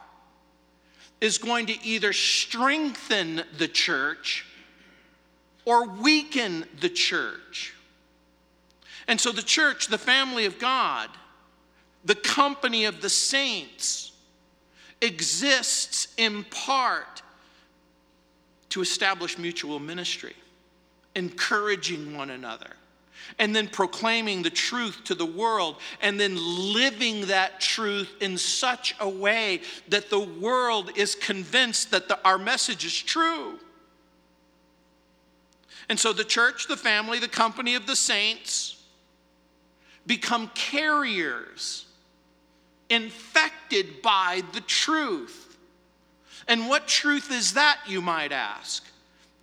is 1.25 1.39
going 1.39 1.65
to 1.65 1.83
either 1.83 2.13
strengthen 2.13 3.43
the 3.57 3.67
church 3.67 4.45
or 5.65 5.89
weaken 5.89 6.67
the 6.81 6.89
church. 6.91 7.73
And 9.09 9.19
so 9.19 9.33
the 9.33 9.41
church, 9.41 9.89
the 9.89 9.97
family 9.97 10.45
of 10.45 10.59
God, 10.59 11.09
the 12.05 12.15
company 12.15 12.85
of 12.85 13.01
the 13.01 13.09
saints, 13.09 14.13
exists 15.01 16.09
in 16.19 16.45
part 16.45 17.23
to 18.69 18.83
establish 18.83 19.39
mutual 19.39 19.79
ministry, 19.79 20.37
encouraging 21.15 22.15
one 22.15 22.29
another, 22.29 22.77
and 23.39 23.55
then 23.55 23.69
proclaiming 23.69 24.43
the 24.43 24.51
truth 24.51 25.03
to 25.05 25.15
the 25.15 25.27
world, 25.27 25.77
and 26.01 26.19
then 26.19 26.37
living 26.37 27.27
that 27.27 27.61
truth 27.61 28.11
in 28.21 28.39
such 28.39 28.95
a 29.01 29.09
way 29.09 29.61
that 29.89 30.11
the 30.11 30.21
world 30.21 30.91
is 30.97 31.15
convinced 31.15 31.91
that 31.91 32.09
the, 32.09 32.19
our 32.25 32.39
message 32.39 32.85
is 32.85 32.97
true. 32.97 33.59
And 35.89 35.99
so 35.99 36.13
the 36.13 36.25
church, 36.25 36.67
the 36.67 36.77
family, 36.77 37.19
the 37.19 37.29
company 37.29 37.75
of 37.75 37.87
the 37.87 37.97
saints 37.97 38.83
become 40.07 40.51
carriers 40.55 41.87
infected 42.91 44.03
by 44.03 44.43
the 44.53 44.61
truth. 44.61 45.59
And 46.47 46.69
what 46.69 46.87
truth 46.87 47.33
is 47.33 47.55
that, 47.55 47.81
you 47.87 48.01
might 48.01 48.33
ask? 48.33 48.85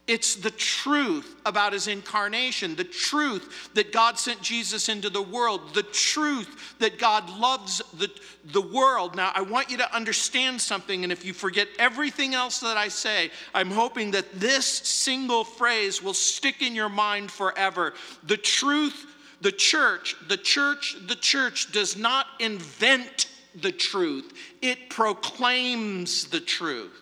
It's 0.07 0.35
the 0.35 0.51
truth 0.51 1.35
about 1.45 1.73
his 1.73 1.87
incarnation, 1.87 2.75
the 2.75 2.83
truth 2.83 3.69
that 3.75 3.93
God 3.93 4.17
sent 4.17 4.41
Jesus 4.41 4.89
into 4.89 5.09
the 5.09 5.21
world, 5.21 5.73
the 5.73 5.83
truth 5.83 6.75
that 6.79 6.97
God 6.97 7.29
loves 7.29 7.81
the, 7.93 8.09
the 8.45 8.61
world. 8.61 9.15
Now, 9.15 9.31
I 9.33 9.41
want 9.41 9.69
you 9.69 9.77
to 9.77 9.95
understand 9.95 10.59
something, 10.59 11.03
and 11.03 11.13
if 11.13 11.23
you 11.23 11.33
forget 11.33 11.67
everything 11.77 12.33
else 12.33 12.59
that 12.61 12.77
I 12.77 12.87
say, 12.87 13.29
I'm 13.53 13.69
hoping 13.69 14.11
that 14.11 14.39
this 14.39 14.65
single 14.65 15.43
phrase 15.43 16.01
will 16.01 16.15
stick 16.15 16.61
in 16.61 16.73
your 16.73 16.89
mind 16.89 17.31
forever. 17.31 17.93
The 18.23 18.37
truth, 18.37 19.05
the 19.41 19.51
church, 19.51 20.15
the 20.27 20.37
church, 20.37 20.97
the 21.07 21.15
church 21.15 21.71
does 21.71 21.95
not 21.95 22.25
invent 22.39 23.27
the 23.53 23.71
truth, 23.71 24.33
it 24.61 24.89
proclaims 24.89 26.25
the 26.25 26.39
truth. 26.39 27.00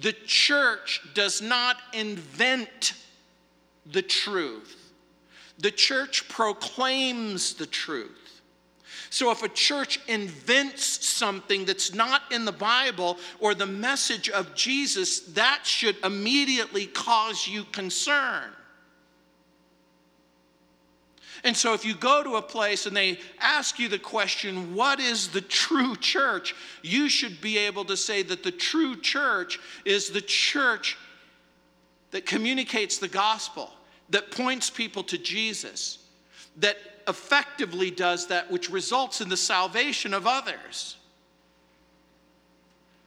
The 0.00 0.12
church 0.12 1.00
does 1.14 1.42
not 1.42 1.76
invent 1.92 2.94
the 3.86 4.02
truth, 4.02 4.76
the 5.58 5.70
church 5.70 6.28
proclaims 6.28 7.54
the 7.54 7.66
truth. 7.66 8.12
So, 9.10 9.30
if 9.30 9.42
a 9.42 9.48
church 9.48 10.00
invents 10.06 10.84
something 11.06 11.64
that's 11.64 11.94
not 11.94 12.22
in 12.30 12.44
the 12.44 12.52
Bible 12.52 13.16
or 13.40 13.54
the 13.54 13.66
message 13.66 14.28
of 14.28 14.54
Jesus, 14.54 15.20
that 15.20 15.60
should 15.64 15.96
immediately 16.04 16.86
cause 16.86 17.48
you 17.48 17.64
concern. 17.64 18.52
And 21.44 21.56
so, 21.56 21.74
if 21.74 21.84
you 21.84 21.94
go 21.94 22.22
to 22.22 22.36
a 22.36 22.42
place 22.42 22.86
and 22.86 22.96
they 22.96 23.18
ask 23.40 23.78
you 23.78 23.88
the 23.88 23.98
question, 23.98 24.74
What 24.74 25.00
is 25.00 25.28
the 25.28 25.40
true 25.40 25.96
church? 25.96 26.54
you 26.82 27.08
should 27.08 27.40
be 27.40 27.58
able 27.58 27.84
to 27.86 27.96
say 27.96 28.22
that 28.22 28.42
the 28.42 28.50
true 28.50 29.00
church 29.00 29.58
is 29.84 30.10
the 30.10 30.20
church 30.20 30.96
that 32.10 32.26
communicates 32.26 32.98
the 32.98 33.08
gospel, 33.08 33.70
that 34.10 34.30
points 34.30 34.70
people 34.70 35.02
to 35.04 35.18
Jesus, 35.18 35.98
that 36.56 36.76
effectively 37.06 37.90
does 37.90 38.26
that, 38.28 38.50
which 38.50 38.70
results 38.70 39.20
in 39.20 39.28
the 39.28 39.36
salvation 39.36 40.14
of 40.14 40.26
others. 40.26 40.96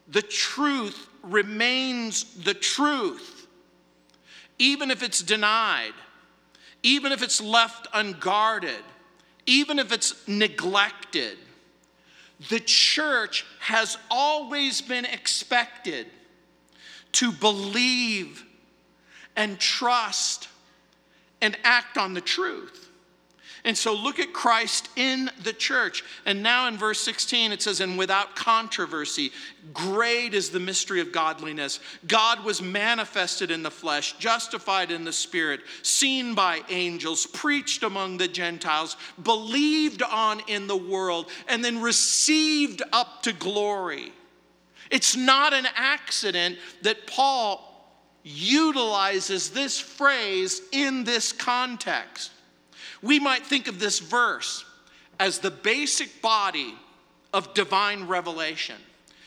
The 0.08 0.22
truth 0.22 1.08
remains 1.24 2.24
the 2.44 2.54
truth, 2.54 3.48
even 4.58 4.92
if 4.92 5.04
it's 5.04 5.22
denied 5.22 5.94
even 6.84 7.12
if 7.12 7.22
it's 7.22 7.42
left 7.42 7.88
unguarded, 7.94 8.84
even 9.46 9.80
if 9.80 9.92
it's 9.92 10.28
neglected, 10.28 11.38
the 12.50 12.60
church 12.60 13.46
has 13.60 13.98
always 14.10 14.82
been 14.82 15.06
expected 15.06 16.08
to 17.14 17.32
believe 17.32 18.44
and 19.36 19.60
trust 19.60 20.48
and 21.42 21.58
act 21.64 21.98
on 21.98 22.14
the 22.14 22.22
truth. 22.22 22.81
And 23.64 23.78
so 23.78 23.94
look 23.94 24.20
at 24.20 24.34
Christ 24.34 24.90
in 24.96 25.30
the 25.44 25.54
church. 25.54 26.04
And 26.26 26.42
now 26.42 26.68
in 26.68 26.78
verse 26.78 27.00
16 27.02 27.52
it 27.52 27.62
says, 27.62 27.80
And 27.80 27.96
without 27.96 28.36
controversy, 28.36 29.32
great 29.72 30.34
is 30.34 30.50
the 30.50 30.60
mystery 30.60 31.00
of 31.00 31.12
godliness. 31.12 31.80
God 32.08 32.44
was 32.44 32.60
manifested 32.62 33.52
in 33.52 33.62
the 33.62 33.70
flesh, 33.70 34.18
justified 34.18 34.90
in 34.90 35.04
the 35.04 35.14
spirit, 35.14 35.62
seen 35.84 36.34
by 36.34 36.62
angels, 36.70 37.28
preached 37.28 37.84
among 37.84 38.18
the 38.18 38.28
Gentiles, 38.28 38.98
believed 39.22 40.02
on 40.02 40.42
in 40.48 40.66
the 40.66 40.78
world, 40.78 41.28
and 41.48 41.64
then 41.64 41.82
received 41.82 42.82
up 42.92 43.22
to 43.24 43.34
glory. 43.34 44.12
It's 44.90 45.16
not 45.16 45.54
an 45.54 45.68
accident 45.76 46.58
that 46.82 47.06
Paul 47.06 47.68
utilizes 48.24 49.52
this 49.52 49.80
phrase 49.80 50.62
in 50.72 51.04
this 51.04 51.32
context. 51.32 52.32
We 53.02 53.20
might 53.20 53.46
think 53.46 53.68
of 53.68 53.80
this 53.80 54.00
verse 54.00 54.66
as 55.20 55.40
the 55.40 55.52
basic 55.52 56.22
body 56.22 56.76
of 57.34 57.54
divine 57.54 58.08
revelation. 58.08 58.76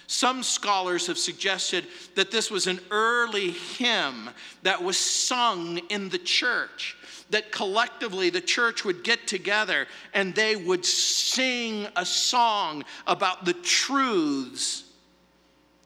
Some 0.07 0.43
scholars 0.43 1.07
have 1.07 1.19
suggested 1.19 1.87
that 2.15 2.31
this 2.31 2.51
was 2.51 2.67
an 2.67 2.81
early 2.91 3.51
hymn 3.51 4.31
that 4.63 4.83
was 4.83 4.99
sung 4.99 5.79
in 5.89 6.11
the 6.11 6.19
church, 6.19 6.97
that 7.31 7.51
collectively 7.51 8.29
the 8.29 8.41
church 8.41 8.85
would 8.85 9.03
get 9.03 9.27
together 9.27 9.87
and 10.13 10.35
they 10.35 10.57
would 10.57 10.85
sing 10.85 11.89
a 11.97 12.05
song 12.05 12.85
about 13.07 13.45
the 13.45 13.55
truths 13.55 14.85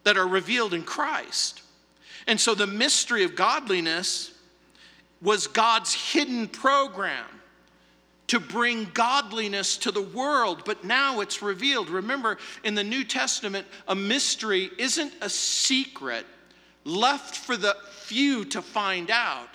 that 0.02 0.16
are 0.16 0.26
revealed 0.26 0.74
in 0.74 0.82
Christ. 0.82 1.62
And 2.26 2.40
so 2.40 2.54
the 2.54 2.66
mystery 2.66 3.22
of 3.22 3.36
godliness 3.36 4.32
was 5.22 5.46
God's 5.46 5.94
hidden 5.94 6.48
program 6.48 7.26
to 8.28 8.38
bring 8.38 8.84
godliness 8.94 9.76
to 9.78 9.90
the 9.90 10.02
world, 10.02 10.62
but 10.64 10.84
now 10.84 11.20
it's 11.20 11.42
revealed. 11.42 11.90
Remember, 11.90 12.38
in 12.62 12.74
the 12.74 12.84
New 12.84 13.02
Testament, 13.04 13.66
a 13.88 13.94
mystery 13.94 14.70
isn't 14.78 15.12
a 15.20 15.28
secret 15.28 16.26
left 16.84 17.36
for 17.36 17.56
the 17.56 17.76
few 17.90 18.44
to 18.46 18.62
find 18.62 19.10
out. 19.10 19.48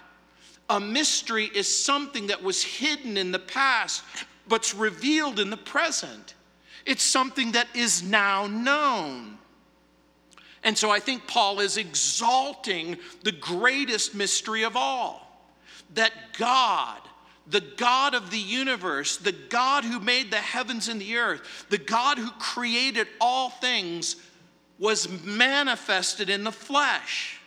A 0.69 0.79
mystery 0.79 1.49
is 1.53 1.83
something 1.83 2.27
that 2.27 2.41
was 2.41 2.63
hidden 2.63 3.15
in 3.17 3.31
the 3.31 3.39
past, 3.39 4.03
but's 4.47 4.73
revealed 4.73 5.39
in 5.39 5.49
the 5.49 5.57
present. 5.57 6.33
It's 6.86 7.03
something 7.03 7.53
that 7.53 7.67
is 7.75 8.03
now 8.03 8.47
known. 8.47 9.38
And 10.63 10.77
so 10.77 10.89
I 10.89 10.99
think 10.99 11.27
Paul 11.27 11.59
is 11.59 11.77
exalting 11.77 12.97
the 13.23 13.31
greatest 13.31 14.15
mystery 14.15 14.63
of 14.63 14.75
all 14.75 15.19
that 15.93 16.12
God 16.38 17.01
the 17.47 17.62
God 17.62 18.13
of 18.13 18.32
the 18.32 18.39
universe, 18.39 19.17
the 19.17 19.34
God 19.34 19.84
who 19.84 19.99
made 19.99 20.32
the 20.32 20.38
heavens 20.38 20.88
and 20.88 20.99
the 20.99 21.17
earth, 21.17 21.65
the 21.69 21.77
God 21.77 22.17
who 22.17 22.32
created 22.32 23.08
all 23.19 23.49
things, 23.49 24.15
was 24.79 25.08
manifested 25.23 26.29
in 26.29 26.43
the 26.43 26.51
flesh. 26.51 27.39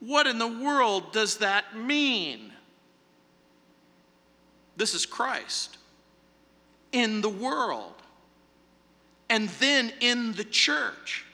What 0.00 0.26
in 0.26 0.38
the 0.38 0.46
world 0.46 1.12
does 1.12 1.38
that 1.38 1.76
mean? 1.76 2.52
This 4.76 4.94
is 4.94 5.04
Christ. 5.04 5.76
In 6.92 7.20
the 7.20 7.28
world. 7.28 7.94
And 9.28 9.48
then 9.60 9.92
in 10.00 10.32
the 10.32 10.44
church. 10.44 11.24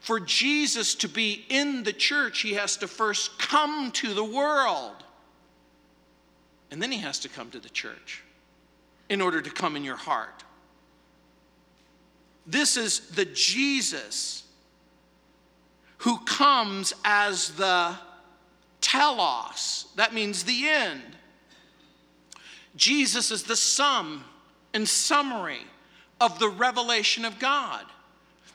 For 0.00 0.20
Jesus 0.20 0.94
to 0.96 1.08
be 1.08 1.46
in 1.48 1.84
the 1.84 1.92
church, 1.92 2.40
he 2.40 2.54
has 2.54 2.76
to 2.78 2.88
first 2.88 3.38
come 3.38 3.90
to 3.92 4.12
the 4.12 4.24
world. 4.24 5.04
And 6.74 6.82
then 6.82 6.90
he 6.90 6.98
has 6.98 7.20
to 7.20 7.28
come 7.28 7.52
to 7.52 7.60
the 7.60 7.68
church 7.68 8.24
in 9.08 9.20
order 9.20 9.40
to 9.40 9.48
come 9.48 9.76
in 9.76 9.84
your 9.84 9.94
heart. 9.94 10.42
This 12.48 12.76
is 12.76 13.10
the 13.10 13.26
Jesus 13.26 14.42
who 15.98 16.18
comes 16.24 16.92
as 17.04 17.50
the 17.50 17.94
telos. 18.80 19.86
That 19.94 20.14
means 20.14 20.42
the 20.42 20.68
end. 20.68 21.00
Jesus 22.74 23.30
is 23.30 23.44
the 23.44 23.54
sum 23.54 24.24
and 24.74 24.88
summary 24.88 25.62
of 26.20 26.40
the 26.40 26.48
revelation 26.48 27.24
of 27.24 27.38
God. 27.38 27.84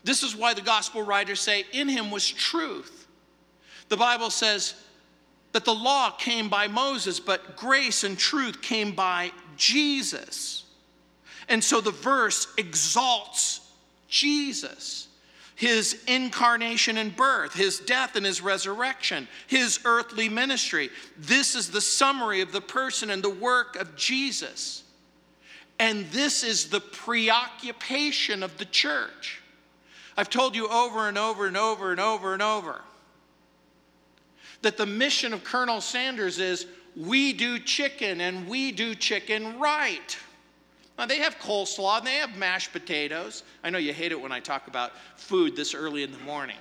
This 0.04 0.24
is 0.24 0.36
why 0.36 0.54
the 0.54 0.62
gospel 0.62 1.04
writers 1.04 1.40
say, 1.40 1.64
In 1.72 1.88
him 1.88 2.12
was 2.12 2.30
truth. 2.30 3.08
The 3.88 3.96
Bible 3.96 4.30
says 4.30 4.74
that 5.52 5.66
the 5.66 5.74
law 5.74 6.12
came 6.12 6.50
by 6.50 6.68
Moses, 6.68 7.20
but 7.20 7.56
grace 7.56 8.04
and 8.04 8.18
truth 8.18 8.62
came 8.62 8.94
by 8.94 9.32
Jesus. 9.58 10.64
And 11.48 11.64
so 11.64 11.82
the 11.82 11.92
verse 11.92 12.48
exalts 12.58 13.62
Jesus 14.08 15.08
his 15.60 16.02
incarnation 16.08 16.98
and 16.98 17.14
birth, 17.14 17.54
his 17.54 17.80
death 17.82 18.16
and 18.16 18.26
his 18.26 18.40
resurrection, 18.40 19.28
his 19.46 19.82
earthly 19.84 20.30
ministry. 20.30 20.90
This 21.18 21.54
is 21.54 21.70
the 21.70 21.82
summary 21.82 22.40
of 22.40 22.54
the 22.54 22.62
person 22.62 23.10
and 23.10 23.22
the 23.22 23.30
work 23.30 23.76
of 23.76 23.94
Jesus. 23.98 24.84
And 25.78 26.10
this 26.12 26.46
is 26.46 26.70
the 26.70 26.80
preoccupation 26.80 28.42
of 28.42 28.58
the 28.58 28.64
church. 28.64 29.42
I've 30.16 30.30
told 30.30 30.56
you 30.56 30.70
over 30.70 31.10
and 31.10 31.18
over 31.18 31.46
and 31.46 31.58
over 31.58 31.92
and 31.92 32.00
over 32.00 32.32
and 32.32 32.42
over 32.42 32.82
that 34.62 34.78
the 34.78 34.86
mission 34.86 35.34
of 35.34 35.44
Colonel 35.44 35.82
Sanders 35.82 36.40
is 36.40 36.66
we 36.96 37.34
do 37.34 37.60
chicken 37.60 38.22
and 38.22 38.48
we 38.48 38.72
do 38.72 38.96
chicken 38.96 39.60
right. 39.60 40.18
Now, 40.98 41.06
they 41.06 41.20
have 41.20 41.40
coleslaw 41.40 42.00
and 42.00 42.08
they 42.08 42.16
have 42.16 42.36
mashed 42.36 42.74
potatoes. 42.74 43.44
I 43.64 43.70
know 43.70 43.78
you 43.78 43.94
hate 43.94 44.12
it 44.12 44.20
when 44.20 44.34
I 44.34 44.42
talk 44.42 44.68
about 44.68 44.92
food 45.16 45.56
this 45.56 45.74
early 45.74 46.04
in 46.04 46.12
the 46.12 46.18
morning. 46.20 46.58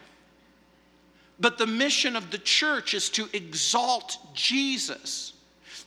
But 1.41 1.59
the 1.59 1.67
mission 1.67 2.15
of 2.15 2.31
the 2.31 2.39
church 2.39 2.95
is 2.95 3.11
to 3.11 3.29
exalt 3.33 4.19
Jesus. 4.35 5.33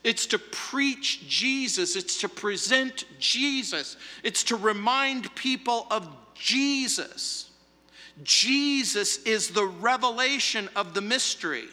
It's 0.03 0.25
to 0.27 0.39
preach 0.39 1.27
Jesus. 1.29 1.95
It's 1.95 2.19
to 2.21 2.29
present 2.29 3.05
Jesus. 3.19 3.95
It's 4.23 4.43
to 4.45 4.55
remind 4.57 5.33
people 5.35 5.87
of 5.89 6.09
Jesus. 6.33 7.49
Jesus 8.23 9.23
is 9.23 9.49
the 9.49 9.65
revelation 9.65 10.67
of 10.75 10.93
the 10.93 11.01
mystery. 11.01 11.67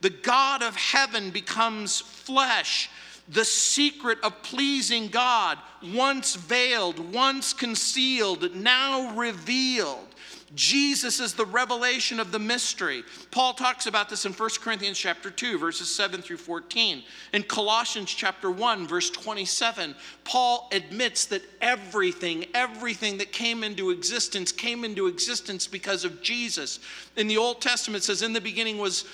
The 0.00 0.10
God 0.10 0.62
of 0.62 0.76
heaven 0.76 1.30
becomes 1.30 2.00
flesh 2.00 2.90
the 3.30 3.44
secret 3.44 4.18
of 4.22 4.42
pleasing 4.42 5.08
God, 5.08 5.58
once 5.82 6.34
veiled, 6.34 7.12
once 7.12 7.52
concealed, 7.52 8.54
now 8.54 9.14
revealed. 9.14 10.06
Jesus 10.54 11.20
is 11.20 11.34
the 11.34 11.44
revelation 11.44 12.18
of 12.20 12.32
the 12.32 12.38
mystery. 12.38 13.02
Paul 13.30 13.52
talks 13.52 13.86
about 13.86 14.08
this 14.08 14.24
in 14.24 14.32
1 14.32 14.50
Corinthians 14.60 14.98
chapter 14.98 15.30
2 15.30 15.58
verses 15.58 15.94
7 15.94 16.22
through 16.22 16.38
14. 16.38 17.02
In 17.34 17.42
Colossians 17.42 18.10
chapter 18.10 18.50
1 18.50 18.86
verse 18.86 19.10
27, 19.10 19.94
Paul 20.24 20.70
admits 20.72 21.26
that 21.26 21.42
everything, 21.60 22.46
everything 22.54 23.18
that 23.18 23.30
came 23.30 23.62
into 23.62 23.90
existence 23.90 24.50
came 24.50 24.84
into 24.84 25.06
existence 25.06 25.66
because 25.66 26.04
of 26.06 26.22
Jesus. 26.22 26.80
In 27.16 27.26
the 27.26 27.36
Old 27.36 27.60
Testament 27.60 28.04
it 28.04 28.06
says 28.06 28.22
in 28.22 28.32
the 28.32 28.40
beginning 28.40 28.78
was 28.78 29.04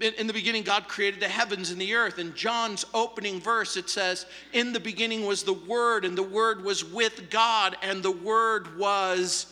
in 0.00 0.26
the 0.26 0.32
beginning, 0.32 0.62
God 0.62 0.88
created 0.88 1.20
the 1.20 1.28
heavens 1.28 1.70
and 1.70 1.80
the 1.80 1.94
earth. 1.94 2.18
In 2.18 2.34
John's 2.34 2.84
opening 2.94 3.40
verse, 3.40 3.76
it 3.76 3.90
says, 3.90 4.26
In 4.52 4.72
the 4.72 4.80
beginning 4.80 5.26
was 5.26 5.42
the 5.42 5.52
Word, 5.52 6.04
and 6.04 6.16
the 6.16 6.22
Word 6.22 6.64
was 6.64 6.84
with 6.84 7.28
God, 7.30 7.76
and 7.82 8.02
the 8.02 8.10
Word 8.10 8.78
was 8.78 9.46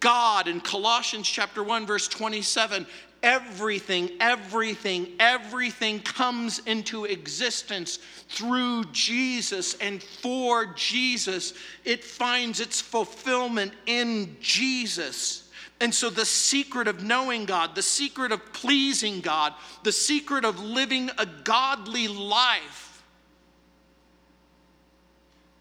God. 0.00 0.48
In 0.48 0.60
Colossians 0.60 1.28
chapter 1.28 1.62
1, 1.62 1.86
verse 1.86 2.08
27, 2.08 2.86
everything, 3.22 4.10
everything, 4.20 5.08
everything 5.18 6.00
comes 6.00 6.60
into 6.60 7.04
existence 7.04 7.98
through 8.28 8.84
Jesus 8.92 9.74
and 9.74 10.02
for 10.02 10.66
Jesus. 10.66 11.54
It 11.84 12.04
finds 12.04 12.60
its 12.60 12.80
fulfillment 12.80 13.72
in 13.86 14.36
Jesus. 14.40 15.49
And 15.80 15.94
so, 15.94 16.10
the 16.10 16.26
secret 16.26 16.88
of 16.88 17.02
knowing 17.02 17.46
God, 17.46 17.74
the 17.74 17.82
secret 17.82 18.32
of 18.32 18.52
pleasing 18.52 19.22
God, 19.22 19.54
the 19.82 19.92
secret 19.92 20.44
of 20.44 20.60
living 20.60 21.10
a 21.16 21.24
godly 21.24 22.06
life 22.06 23.02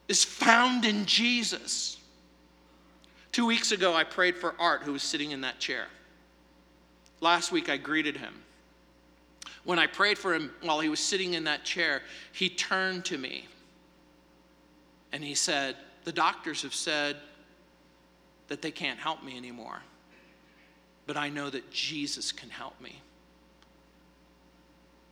is 0.09 0.25
found 0.25 0.83
in 0.83 1.05
Jesus. 1.05 1.97
Two 3.31 3.45
weeks 3.45 3.71
ago, 3.71 3.93
I 3.93 4.03
prayed 4.03 4.35
for 4.35 4.55
Art, 4.59 4.83
who 4.83 4.91
was 4.91 5.03
sitting 5.03 5.31
in 5.31 5.41
that 5.41 5.59
chair. 5.59 5.87
Last 7.21 7.53
week, 7.53 7.69
I 7.69 7.77
greeted 7.77 8.17
him. 8.17 8.33
When 9.63 9.79
I 9.79 9.87
prayed 9.87 10.17
for 10.17 10.33
him 10.33 10.51
while 10.61 10.81
he 10.81 10.89
was 10.89 10.99
sitting 10.99 11.33
in 11.33 11.45
that 11.45 11.63
chair, 11.63 12.01
he 12.33 12.49
turned 12.49 13.05
to 13.05 13.17
me 13.17 13.47
and 15.13 15.23
he 15.23 15.35
said, 15.35 15.77
The 16.03 16.11
doctors 16.11 16.63
have 16.63 16.73
said 16.73 17.17
that 18.49 18.61
they 18.61 18.71
can't 18.71 18.99
help 18.99 19.23
me 19.23 19.37
anymore 19.37 19.81
but 21.09 21.17
I 21.17 21.29
know 21.29 21.49
that 21.49 21.71
Jesus 21.71 22.31
can 22.31 22.51
help 22.51 22.79
me. 22.79 23.01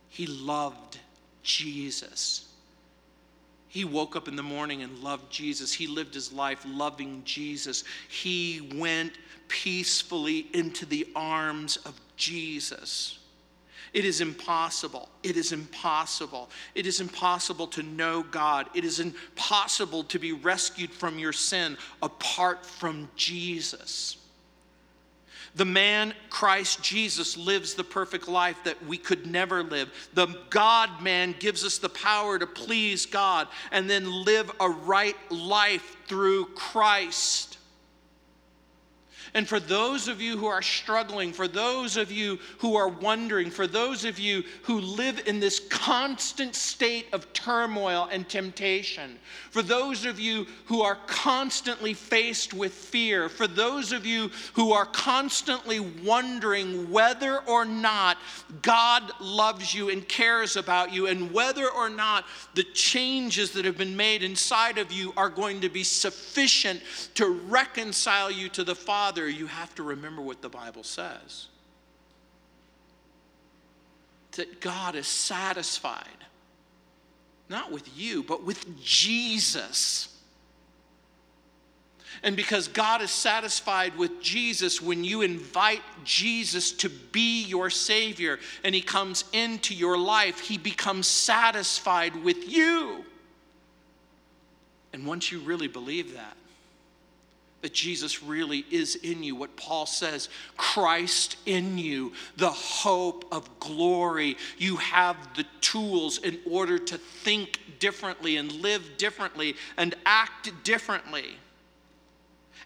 He 0.08 0.28
loved 0.28 1.00
Jesus. 1.42 2.46
He 3.66 3.84
woke 3.84 4.14
up 4.14 4.28
in 4.28 4.36
the 4.36 4.42
morning 4.44 4.84
and 4.84 5.00
loved 5.00 5.28
Jesus. 5.28 5.72
He 5.72 5.88
lived 5.88 6.14
his 6.14 6.32
life 6.32 6.64
loving 6.64 7.22
Jesus. 7.24 7.82
He 8.08 8.70
went 8.76 9.14
peacefully 9.48 10.46
into 10.52 10.86
the 10.86 11.04
arms 11.16 11.78
of 11.78 12.00
Jesus. 12.14 13.18
It 13.92 14.04
is 14.04 14.20
impossible. 14.20 15.08
It 15.24 15.36
is 15.36 15.50
impossible. 15.50 16.48
It 16.76 16.86
is 16.86 17.00
impossible 17.00 17.66
to 17.66 17.82
know 17.82 18.22
God. 18.22 18.68
It 18.72 18.84
is 18.84 19.00
impossible 19.00 20.04
to 20.04 20.20
be 20.20 20.30
rescued 20.30 20.92
from 20.92 21.18
your 21.18 21.32
sin 21.32 21.76
apart 22.00 22.64
from 22.64 23.08
Jesus. 23.16 24.17
The 25.58 25.64
man, 25.64 26.14
Christ 26.30 26.84
Jesus, 26.84 27.36
lives 27.36 27.74
the 27.74 27.82
perfect 27.82 28.28
life 28.28 28.62
that 28.62 28.80
we 28.86 28.96
could 28.96 29.26
never 29.26 29.64
live. 29.64 29.90
The 30.14 30.28
God 30.50 31.02
man 31.02 31.34
gives 31.36 31.64
us 31.64 31.78
the 31.78 31.88
power 31.88 32.38
to 32.38 32.46
please 32.46 33.06
God 33.06 33.48
and 33.72 33.90
then 33.90 34.24
live 34.24 34.52
a 34.60 34.70
right 34.70 35.16
life 35.32 35.96
through 36.06 36.44
Christ. 36.54 37.57
And 39.34 39.48
for 39.48 39.60
those 39.60 40.08
of 40.08 40.20
you 40.20 40.36
who 40.36 40.46
are 40.46 40.62
struggling, 40.62 41.32
for 41.32 41.48
those 41.48 41.96
of 41.96 42.10
you 42.10 42.38
who 42.58 42.76
are 42.76 42.88
wondering, 42.88 43.50
for 43.50 43.66
those 43.66 44.04
of 44.04 44.18
you 44.18 44.42
who 44.62 44.80
live 44.80 45.22
in 45.26 45.40
this 45.40 45.60
constant 45.60 46.54
state 46.54 47.06
of 47.12 47.32
turmoil 47.32 48.08
and 48.10 48.28
temptation, 48.28 49.18
for 49.50 49.62
those 49.62 50.04
of 50.04 50.18
you 50.18 50.46
who 50.66 50.82
are 50.82 50.98
constantly 51.06 51.94
faced 51.94 52.54
with 52.54 52.72
fear, 52.72 53.28
for 53.28 53.46
those 53.46 53.92
of 53.92 54.06
you 54.06 54.30
who 54.54 54.72
are 54.72 54.86
constantly 54.86 55.80
wondering 55.80 56.90
whether 56.90 57.38
or 57.40 57.64
not 57.64 58.18
God 58.62 59.10
loves 59.20 59.74
you 59.74 59.90
and 59.90 60.06
cares 60.08 60.56
about 60.56 60.92
you, 60.92 61.06
and 61.06 61.32
whether 61.32 61.68
or 61.68 61.88
not 61.88 62.24
the 62.54 62.64
changes 62.64 63.52
that 63.52 63.64
have 63.64 63.78
been 63.78 63.96
made 63.96 64.22
inside 64.22 64.78
of 64.78 64.92
you 64.92 65.12
are 65.16 65.28
going 65.28 65.60
to 65.60 65.68
be 65.68 65.84
sufficient 65.84 66.82
to 67.14 67.28
reconcile 67.48 68.30
you 68.30 68.48
to 68.48 68.64
the 68.64 68.74
Father 68.74 69.17
you 69.26 69.46
have 69.46 69.74
to 69.76 69.82
remember 69.82 70.22
what 70.22 70.42
the 70.42 70.48
Bible 70.48 70.84
says 70.84 71.48
that 74.32 74.60
God 74.60 74.94
is 74.94 75.08
satisfied, 75.08 76.06
not 77.48 77.72
with 77.72 77.88
you, 77.98 78.22
but 78.22 78.44
with 78.44 78.80
Jesus. 78.80 80.16
And 82.22 82.36
because 82.36 82.68
God 82.68 83.02
is 83.02 83.10
satisfied 83.10 83.96
with 83.96 84.22
Jesus, 84.22 84.80
when 84.80 85.02
you 85.02 85.22
invite 85.22 85.82
Jesus 86.04 86.70
to 86.72 86.88
be 86.88 87.44
your 87.44 87.68
Savior 87.68 88.38
and 88.62 88.74
He 88.74 88.80
comes 88.80 89.24
into 89.32 89.74
your 89.74 89.98
life, 89.98 90.38
He 90.38 90.56
becomes 90.56 91.08
satisfied 91.08 92.14
with 92.22 92.48
you. 92.48 93.04
And 94.92 95.04
once 95.04 95.32
you 95.32 95.40
really 95.40 95.68
believe 95.68 96.14
that, 96.14 96.36
that 97.60 97.74
Jesus 97.74 98.22
really 98.22 98.64
is 98.70 98.94
in 98.96 99.22
you. 99.22 99.34
What 99.34 99.56
Paul 99.56 99.86
says 99.86 100.28
Christ 100.56 101.36
in 101.46 101.76
you, 101.76 102.12
the 102.36 102.50
hope 102.50 103.24
of 103.32 103.48
glory. 103.58 104.36
You 104.58 104.76
have 104.76 105.16
the 105.34 105.44
tools 105.60 106.18
in 106.18 106.38
order 106.48 106.78
to 106.78 106.98
think 106.98 107.60
differently 107.78 108.36
and 108.36 108.52
live 108.52 108.96
differently 108.96 109.56
and 109.76 109.94
act 110.06 110.52
differently. 110.62 111.36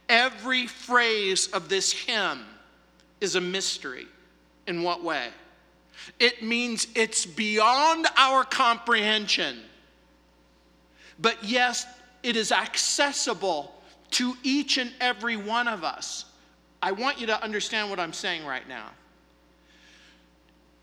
Every 0.09 0.67
phrase 0.67 1.47
of 1.49 1.69
this 1.69 1.93
hymn 1.93 2.41
is 3.21 3.35
a 3.35 3.41
mystery. 3.41 4.07
In 4.67 4.83
what 4.83 5.03
way? 5.03 5.29
It 6.19 6.43
means 6.43 6.87
it's 6.95 7.25
beyond 7.25 8.07
our 8.17 8.45
comprehension. 8.45 9.59
But 11.19 11.43
yes, 11.43 11.87
it 12.23 12.37
is 12.37 12.53
accessible 12.53 13.73
to 14.13 14.37
each 14.43 14.79
and 14.79 14.93
every 15.01 15.37
one 15.37 15.69
of 15.69 15.85
us. 15.85 16.25
I 16.81 16.93
want 16.93 17.21
you 17.21 17.27
to 17.29 17.43
understand 17.43 17.91
what 17.91 18.01
I'm 18.01 18.13
saying 18.13 18.45
right 18.45 18.67
now. 18.69 18.91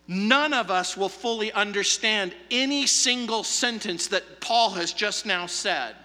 None 0.08 0.54
of 0.54 0.72
us 0.72 0.98
will 0.98 1.10
fully 1.10 1.52
understand 1.52 2.34
any 2.50 2.88
single 2.88 3.44
sentence 3.44 4.08
that 4.08 4.42
Paul 4.42 4.72
has 4.72 4.92
just 4.92 5.26
now 5.26 5.46
said, 5.46 5.96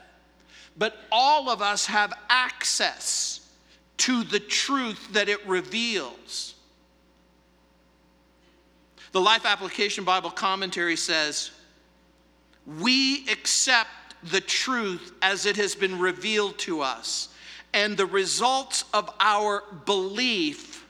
but 0.76 0.96
all 1.10 1.48
of 1.48 1.62
us 1.62 1.86
have 1.86 2.12
access 2.28 3.40
to 3.96 4.24
the 4.24 4.40
truth 4.40 5.08
that 5.12 5.28
it 5.28 5.46
reveals. 5.46 6.54
The 9.12 9.20
Life 9.20 9.46
Application 9.46 10.04
Bible 10.04 10.30
Commentary 10.30 10.96
says, 10.96 11.52
We 12.66 13.26
accept 13.30 13.88
the 14.30 14.40
truth 14.40 15.12
as 15.22 15.46
it 15.46 15.56
has 15.56 15.74
been 15.74 15.98
revealed 15.98 16.58
to 16.58 16.80
us. 16.80 17.28
And 17.72 17.96
the 17.96 18.06
results 18.06 18.84
of 18.94 19.10
our 19.20 19.62
belief 19.84 20.86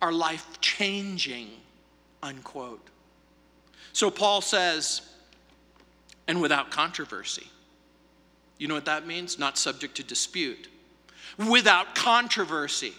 are 0.00 0.12
life 0.12 0.60
changing, 0.60 1.50
unquote. 2.22 2.86
So 3.92 4.10
Paul 4.10 4.40
says, 4.40 5.02
and 6.28 6.40
without 6.40 6.70
controversy. 6.70 7.48
You 8.58 8.68
know 8.68 8.74
what 8.74 8.86
that 8.86 9.06
means? 9.06 9.38
Not 9.38 9.58
subject 9.58 9.96
to 9.96 10.02
dispute. 10.02 10.68
Without 11.36 11.94
controversy. 11.94 12.94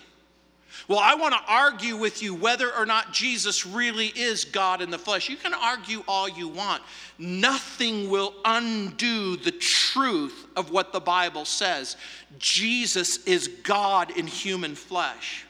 Well, 0.87 0.99
I 0.99 1.15
want 1.15 1.33
to 1.33 1.41
argue 1.51 1.97
with 1.97 2.23
you 2.23 2.33
whether 2.33 2.73
or 2.73 2.85
not 2.85 3.11
Jesus 3.11 3.65
really 3.65 4.07
is 4.07 4.45
God 4.45 4.81
in 4.81 4.89
the 4.89 4.97
flesh. 4.97 5.27
You 5.27 5.35
can 5.35 5.53
argue 5.53 6.01
all 6.07 6.29
you 6.29 6.47
want. 6.47 6.81
Nothing 7.17 8.09
will 8.09 8.33
undo 8.45 9.35
the 9.35 9.51
truth 9.51 10.45
of 10.55 10.71
what 10.71 10.93
the 10.93 11.01
Bible 11.01 11.43
says. 11.43 11.97
Jesus 12.39 13.25
is 13.25 13.49
God 13.63 14.11
in 14.11 14.27
human 14.27 14.75
flesh. 14.75 15.45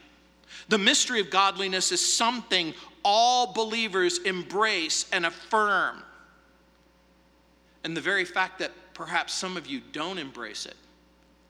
The 0.70 0.80
mystery 0.80 1.20
of 1.20 1.30
godliness 1.30 1.92
is 1.92 2.16
something 2.16 2.74
all 3.04 3.54
believers 3.54 4.18
embrace 4.20 5.06
and 5.14 5.26
affirm. 5.26 6.02
And 7.84 7.96
the 7.96 8.02
very 8.02 8.26
fact 8.26 8.58
that 8.60 8.72
perhaps 8.96 9.34
some 9.34 9.56
of 9.56 9.68
you 9.68 9.82
don't 9.92 10.18
embrace 10.18 10.66
it 10.66 10.76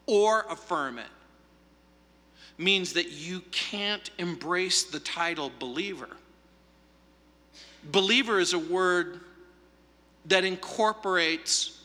or 0.06 0.46
affirm 0.50 1.00
it 1.00 1.08
means 2.58 2.94
that 2.94 3.12
you 3.12 3.42
can't 3.52 4.10
embrace 4.18 4.84
the 4.84 5.00
title 5.00 5.52
believer. 5.60 6.10
Believer 7.92 8.40
is 8.40 8.54
a 8.54 8.60
word 8.60 9.20
that 10.26 10.44
incorporates 10.44 11.80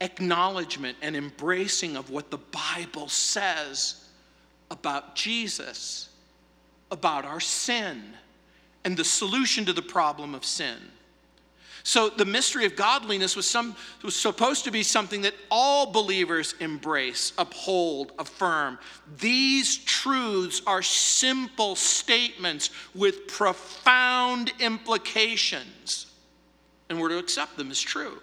acknowledgement 0.00 0.96
and 1.00 1.16
embracing 1.16 1.96
of 1.96 2.10
what 2.10 2.30
the 2.30 2.38
Bible 2.38 3.08
says 3.08 4.08
about 4.70 5.14
Jesus, 5.14 6.08
about 6.90 7.24
our 7.24 7.40
sin, 7.40 8.02
and 8.84 8.96
the 8.96 9.04
solution 9.04 9.64
to 9.64 9.72
the 9.72 9.82
problem 9.82 10.34
of 10.34 10.44
sin. 10.44 10.78
So 11.84 12.08
the 12.08 12.24
mystery 12.24 12.64
of 12.64 12.76
godliness 12.76 13.34
was, 13.34 13.48
some, 13.48 13.74
was 14.02 14.14
supposed 14.14 14.64
to 14.64 14.70
be 14.70 14.82
something 14.82 15.22
that 15.22 15.34
all 15.50 15.90
believers 15.90 16.54
embrace, 16.60 17.32
uphold, 17.38 18.12
affirm. 18.18 18.78
These 19.18 19.78
truths 19.78 20.62
are 20.66 20.82
simple 20.82 21.74
statements 21.74 22.70
with 22.94 23.26
profound 23.26 24.52
implications, 24.60 26.06
and 26.88 27.00
we're 27.00 27.08
to 27.08 27.18
accept 27.18 27.56
them 27.56 27.70
as 27.70 27.80
true. 27.80 28.18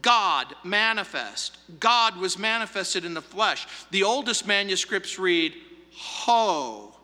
God 0.00 0.54
manifest. 0.64 1.58
God 1.80 2.16
was 2.16 2.38
manifested 2.38 3.04
in 3.04 3.14
the 3.14 3.22
flesh. 3.22 3.66
The 3.90 4.02
oldest 4.02 4.46
manuscripts 4.46 5.18
read, 5.18 5.54
Ho, 5.92 6.94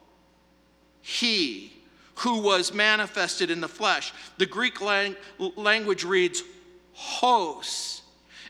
He 1.03 1.80
who 2.21 2.41
was 2.41 2.75
manifested 2.75 3.51
in 3.51 3.63
the 3.63 3.69
flesh. 3.69 4.13
The 4.37 4.45
Greek 4.45 4.83
lang- 4.83 5.17
language 5.57 6.05
reads 6.05 6.43
hos. 6.93 8.03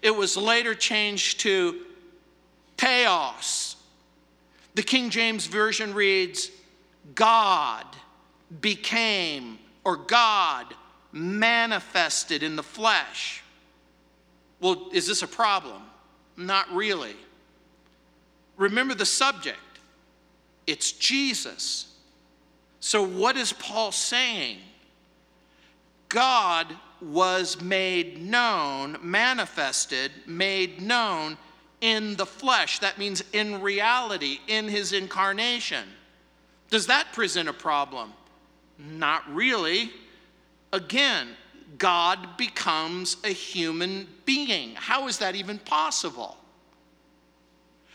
It 0.02 0.10
was 0.10 0.36
later 0.36 0.74
changed 0.74 1.40
to 1.40 1.80
theos. 2.76 3.76
The 4.74 4.82
King 4.82 5.08
James 5.10 5.46
Version 5.46 5.94
reads 5.94 6.50
God 7.14 7.86
became, 8.60 9.58
or 9.84 9.96
God 9.96 10.66
manifested 11.12 12.42
in 12.42 12.56
the 12.56 12.62
flesh. 12.64 13.42
Well, 14.60 14.88
is 14.92 15.06
this 15.06 15.22
a 15.22 15.28
problem? 15.28 15.82
Not 16.36 16.68
really. 16.72 17.14
Remember 18.56 18.94
the 18.94 19.06
subject 19.06 19.58
it's 20.66 20.90
Jesus. 20.92 21.89
So, 22.80 23.02
what 23.02 23.36
is 23.36 23.52
Paul 23.52 23.92
saying? 23.92 24.58
God 26.08 26.66
was 27.00 27.60
made 27.60 28.20
known, 28.20 28.98
manifested, 29.02 30.10
made 30.26 30.80
known 30.80 31.36
in 31.80 32.16
the 32.16 32.26
flesh. 32.26 32.78
That 32.80 32.98
means 32.98 33.22
in 33.32 33.60
reality, 33.60 34.40
in 34.48 34.68
his 34.68 34.92
incarnation. 34.92 35.84
Does 36.70 36.86
that 36.86 37.12
present 37.12 37.48
a 37.48 37.52
problem? 37.52 38.12
Not 38.78 39.22
really. 39.32 39.90
Again, 40.72 41.28
God 41.78 42.36
becomes 42.36 43.16
a 43.24 43.28
human 43.28 44.06
being. 44.24 44.74
How 44.74 45.06
is 45.08 45.18
that 45.18 45.34
even 45.34 45.58
possible? 45.58 46.36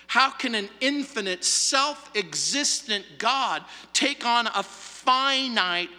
How 0.07 0.29
can 0.29 0.55
an 0.55 0.69
infinite, 0.81 1.43
self 1.43 2.11
existent 2.15 3.05
God 3.17 3.63
take 3.93 4.25
on 4.25 4.47
a 4.47 4.63
finite, 4.63 5.89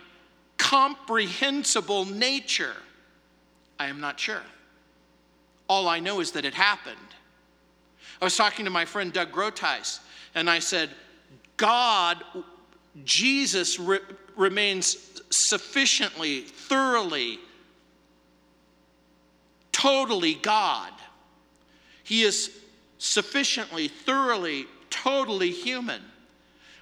comprehensible 0.59 2.05
nature? 2.05 2.77
I 3.79 3.87
am 3.87 4.01
not 4.01 4.19
sure. 4.19 4.42
All 5.69 5.88
I 5.88 5.99
know 5.99 6.21
is 6.21 6.33
that 6.33 6.45
it 6.45 6.55
happened. 6.55 6.97
I 8.21 8.25
was 8.25 8.37
talking 8.37 8.64
to 8.64 8.71
my 8.71 8.85
friend 8.85 9.12
Doug 9.12 9.33
Groothuis, 9.33 10.01
and 10.35 10.49
I 10.49 10.61
said, 10.61 10.90
God, 11.57 12.23
Jesus 13.05 13.79
re- 13.79 13.99
remains 14.37 15.21
sufficiently, 15.31 16.42
thoroughly, 16.42 17.38
totally 19.73 20.35
God. 20.35 20.92
He 22.05 22.23
is 22.23 22.51
sufficiently, 22.99 23.89
thoroughly, 23.89 24.67
totally 24.91 25.51
human. 25.51 26.03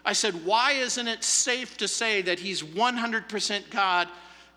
I 0.04 0.12
said, 0.12 0.44
why 0.44 0.72
isn't 0.72 1.08
it 1.08 1.24
safe 1.24 1.76
to 1.78 1.88
say 1.88 2.22
that 2.22 2.38
he's 2.38 2.62
100% 2.62 3.70
God 3.70 4.08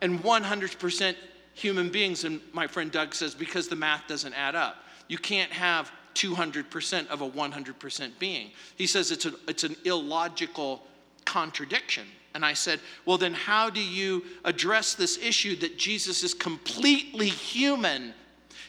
and 0.02 0.22
100% 0.22 1.16
human 1.54 1.90
beings? 1.90 2.26
And 2.26 2.42
my 2.54 2.68
friend 2.68 2.92
Doug 2.92 3.16
says, 3.16 3.34
because 3.34 3.68
the 3.68 3.76
math 3.76 4.08
doesn't 4.08 4.34
add 4.34 4.56
up. 4.56 4.84
You 5.08 5.18
can't 5.18 5.52
have 5.52 5.92
200% 6.16 7.08
of 7.08 7.22
a 7.22 7.30
100% 7.30 8.20
being. 8.20 8.52
He 8.76 8.88
says 8.88 9.12
it's, 9.12 9.26
a, 9.26 9.34
it's 9.48 9.64
an 9.64 9.76
illogical 9.86 10.84
contradiction. 11.26 12.06
And 12.34 12.46
I 12.46 12.54
said, 12.54 12.80
well, 13.06 13.18
then 13.18 13.34
how 13.34 13.70
do 13.70 13.82
you 13.82 14.24
address 14.44 14.96
this 14.96 15.18
issue 15.18 15.56
that 15.58 15.78
Jesus 15.78 16.24
is 16.24 16.34
completely 16.34 17.30
human 17.30 18.14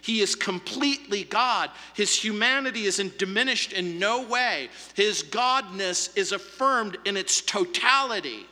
he 0.02 0.20
is 0.20 0.34
completely 0.34 1.24
God. 1.24 1.70
His 1.94 2.14
humanity 2.14 2.84
isn't 2.84 3.18
diminished 3.18 3.72
in 3.72 3.98
no 3.98 4.22
way. 4.22 4.68
His 4.94 5.22
godness 5.22 6.16
is 6.16 6.32
affirmed 6.32 6.98
in 7.04 7.16
its 7.16 7.40
totality. 7.40 8.46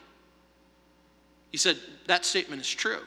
He 1.51 1.59
said, 1.59 1.78
That 2.07 2.24
statement 2.24 2.62
is 2.62 2.68
true. 2.68 3.03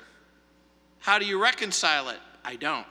How 0.99 1.19
do 1.19 1.25
you 1.25 1.41
reconcile 1.41 2.09
it? 2.09 2.19
I 2.43 2.55
don't. 2.55 2.85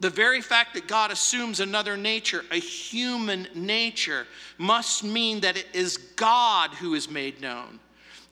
The 0.00 0.10
very 0.10 0.40
fact 0.40 0.74
that 0.74 0.88
God 0.88 1.10
assumes 1.10 1.60
another 1.60 1.96
nature, 1.96 2.44
a 2.50 2.58
human 2.58 3.46
nature, 3.54 4.26
must 4.56 5.04
mean 5.04 5.40
that 5.40 5.58
it 5.58 5.66
is 5.74 5.98
God 5.98 6.70
who 6.70 6.94
is 6.94 7.10
made 7.10 7.40
known. 7.42 7.78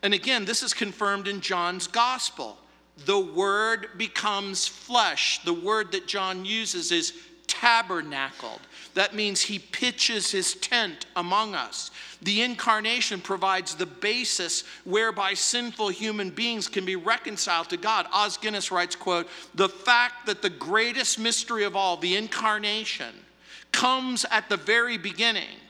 And 0.02 0.14
again, 0.14 0.46
this 0.46 0.62
is 0.62 0.72
confirmed 0.72 1.28
in 1.28 1.42
John's 1.42 1.86
gospel 1.86 2.56
the 3.04 3.18
word 3.18 3.88
becomes 3.96 4.66
flesh. 4.66 5.40
The 5.44 5.54
word 5.54 5.92
that 5.92 6.06
John 6.06 6.44
uses 6.44 6.92
is 6.92 7.12
tabernacled. 7.46 8.60
That 8.94 9.14
means 9.14 9.40
he 9.40 9.58
pitches 9.58 10.30
his 10.30 10.54
tent 10.54 11.06
among 11.16 11.54
us. 11.54 11.90
The 12.20 12.42
incarnation 12.42 13.20
provides 13.20 13.74
the 13.74 13.86
basis 13.86 14.64
whereby 14.84 15.34
sinful 15.34 15.88
human 15.88 16.30
beings 16.30 16.68
can 16.68 16.84
be 16.84 16.96
reconciled 16.96 17.70
to 17.70 17.76
God. 17.76 18.06
Os 18.12 18.36
Guinness 18.36 18.70
writes, 18.70 18.96
quote, 18.96 19.28
"The 19.54 19.68
fact 19.68 20.26
that 20.26 20.42
the 20.42 20.50
greatest 20.50 21.18
mystery 21.18 21.64
of 21.64 21.76
all, 21.76 21.96
the 21.96 22.16
incarnation, 22.16 23.24
comes 23.72 24.24
at 24.30 24.48
the 24.48 24.56
very 24.56 24.98
beginning 24.98 25.60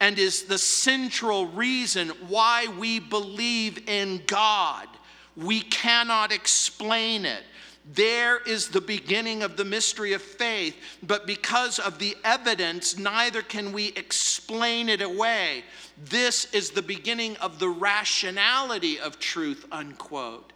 and 0.00 0.18
is 0.18 0.44
the 0.44 0.58
central 0.58 1.46
reason 1.46 2.08
why 2.28 2.66
we 2.66 2.98
believe 2.98 3.88
in 3.88 4.22
God. 4.26 4.88
We 5.38 5.60
cannot 5.60 6.32
explain 6.32 7.24
it. 7.24 7.44
There 7.94 8.38
is 8.40 8.68
the 8.68 8.80
beginning 8.82 9.42
of 9.42 9.56
the 9.56 9.64
mystery 9.64 10.12
of 10.12 10.20
faith, 10.20 10.76
but 11.02 11.26
because 11.26 11.78
of 11.78 11.98
the 11.98 12.16
evidence, 12.22 12.98
neither 12.98 13.40
can 13.40 13.72
we 13.72 13.88
explain 13.88 14.90
it 14.90 15.00
away. 15.00 15.64
This 16.04 16.52
is 16.52 16.70
the 16.70 16.82
beginning 16.82 17.36
of 17.38 17.58
the 17.58 17.68
rationality 17.68 19.00
of 19.00 19.18
truth, 19.18 19.64
unquote. 19.72 20.52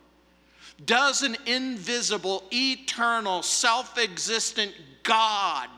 Does 0.85 1.22
an 1.22 1.37
invisible, 1.47 2.45
eternal, 2.53 3.43
self 3.43 3.97
existent 3.99 4.74
God 5.03 5.70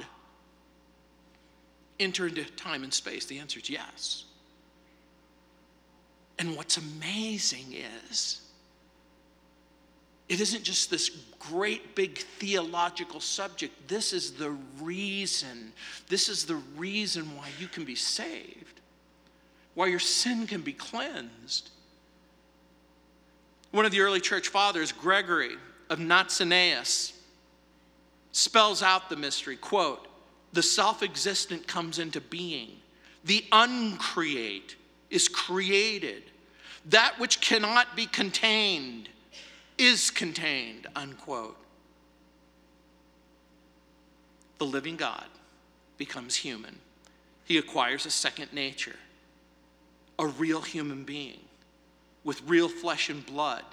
enter 2.01 2.27
into 2.27 2.45
time 2.45 2.83
and 2.83 2.93
space? 2.93 3.27
The 3.27 3.39
answer 3.39 3.61
is 3.61 3.71
yes. 3.71 4.25
And 6.39 6.57
what's 6.57 6.79
amazing 6.79 7.75
is, 8.11 8.41
it 10.29 10.41
isn't 10.41 10.63
just 10.63 10.91
this 10.91 11.11
great 11.39 11.95
big 11.95 12.19
theological 12.19 13.21
subject. 13.21 13.89
This 13.89 14.13
is 14.13 14.33
the 14.33 14.51
reason. 14.81 15.73
This 16.09 16.29
is 16.29 16.47
the 16.47 16.57
reason 16.77 17.37
why 17.37 17.49
you 17.59 17.69
can 17.69 17.85
be 17.85 17.95
saved, 17.95 18.81
why 19.75 19.89
your 19.89 19.99
sin 19.99 20.47
can 20.47 20.63
be 20.63 20.73
cleansed. 20.73 21.71
One 23.71 23.85
of 23.85 23.93
the 23.93 24.01
early 24.01 24.21
church 24.21 24.49
fathers, 24.49 24.93
Gregory 24.93 25.57
of 25.91 25.99
Nazianzus, 25.99 27.13
spells 28.33 28.83
out 28.83 29.11
the 29.11 29.17
mystery 29.17 29.57
quote, 29.57 30.09
the 30.53 30.63
self 30.63 31.03
existent 31.03 31.67
comes 31.67 31.99
into 31.99 32.21
being, 32.21 32.71
the 33.25 33.45
uncreate 33.53 34.77
is 35.11 35.29
created, 35.29 36.23
that 36.87 37.19
which 37.19 37.41
cannot 37.41 37.95
be 37.97 38.07
contained 38.07 39.09
is 39.79 40.11
contained, 40.11 40.87
unquote. 40.95 41.57
The 44.59 44.67
living 44.67 44.97
God 44.97 45.27
becomes 45.99 46.37
human. 46.37 46.79
He 47.45 47.59
acquires 47.59 48.07
a 48.07 48.11
second 48.11 48.53
nature, 48.53 48.97
a 50.19 50.27
real 50.27 50.63
human 50.63 51.05
being 51.05 51.41
with 52.23 52.41
real 52.47 52.69
flesh 52.69 53.11
and 53.11 53.25
blood, 53.27 53.65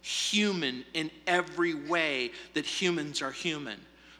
human 0.00 0.84
in 0.94 1.10
every 1.26 1.74
way 1.74 2.32
that 2.54 2.66
humans 2.66 3.22
are 3.22 3.30
human 3.30 3.78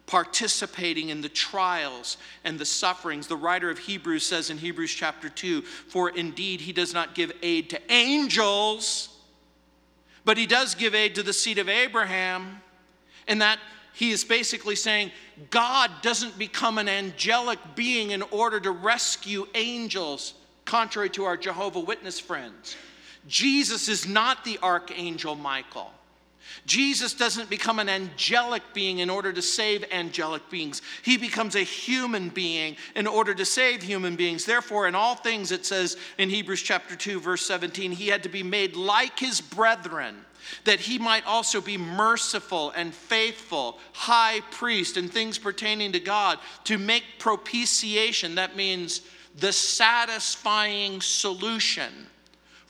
participating 0.09 1.11
in 1.11 1.20
the 1.20 1.28
trials 1.28 2.16
and 2.42 2.59
the 2.59 2.64
sufferings. 2.64 3.26
The 3.26 3.36
writer 3.36 3.70
of 3.70 3.78
Hebrews 3.78 4.26
says 4.26 4.50
in 4.50 4.59
Hebrews 4.59 4.92
chapter 4.92 5.28
2 5.28 5.62
For 5.62 6.09
indeed 6.11 6.62
he 6.62 6.72
does 6.72 6.94
not 6.94 7.14
give 7.14 7.30
aid 7.42 7.70
to 7.70 7.92
angels, 7.92 9.11
but 10.29 10.37
he 10.37 10.45
does 10.45 10.74
give 10.74 10.95
aid 10.95 11.14
to 11.14 11.22
the 11.22 11.33
seed 11.33 11.57
of 11.57 11.70
Abraham, 11.70 12.61
and 13.29 13.41
that 13.41 13.59
he 13.95 14.11
is 14.11 14.26
basically 14.26 14.76
saying 14.76 15.11
God 15.49 15.91
doesn't 16.03 16.39
become 16.39 16.76
an 16.76 16.87
angelic 16.87 17.59
being 17.74 18.11
in 18.11 18.20
order 18.20 18.61
to 18.61 18.70
rescue 18.70 19.47
angels, 19.55 20.35
contrary 20.66 21.09
to 21.09 21.24
our 21.24 21.39
Jehovah 21.39 21.81
Witness 21.81 22.20
friends. 22.20 22.76
Jesus 23.26 23.89
is 23.89 24.07
not 24.07 24.45
the 24.45 24.59
archangel 24.62 25.35
Michael. 25.35 25.91
Jesus 26.66 27.14
doesn't 27.14 27.50
become 27.50 27.78
an 27.78 27.88
angelic 27.88 28.62
being 28.74 28.98
in 28.98 29.11
order 29.11 29.32
to 29.32 29.42
save 29.42 29.84
angelic 29.90 30.48
beings. 30.50 30.82
He 31.02 31.16
becomes 31.16 31.54
a 31.54 31.61
human 31.61 32.28
being 32.28 32.76
in 32.94 33.06
order 33.06 33.34
to 33.34 33.44
save 33.44 33.82
human 33.82 34.16
beings. 34.16 34.44
Therefore, 34.44 34.88
in 34.88 34.94
all 34.94 35.14
things, 35.14 35.52
it 35.52 35.64
says 35.64 35.96
in 36.18 36.30
Hebrews 36.30 36.62
chapter 36.62 36.96
2, 36.96 37.20
verse 37.20 37.46
17, 37.46 37.92
he 37.92 38.09
had 38.09 38.22
to 38.24 38.28
be 38.28 38.42
made 38.42 38.76
like 38.76 39.18
his 39.18 39.40
brethren, 39.40 40.16
that 40.64 40.80
he 40.80 40.98
might 40.98 41.26
also 41.26 41.61
be 41.61 41.78
merciful 41.78 42.70
and 42.72 42.92
faithful, 42.92 43.78
high 43.92 44.40
priest, 44.50 44.96
and 44.96 45.12
things 45.12 45.38
pertaining 45.38 45.92
to 45.92 46.00
God, 46.00 46.38
to 46.64 46.78
make 46.78 47.04
propitiation. 47.18 48.34
That 48.34 48.56
means 48.56 49.02
the 49.36 49.52
satisfying 49.52 51.00
solution 51.00 52.07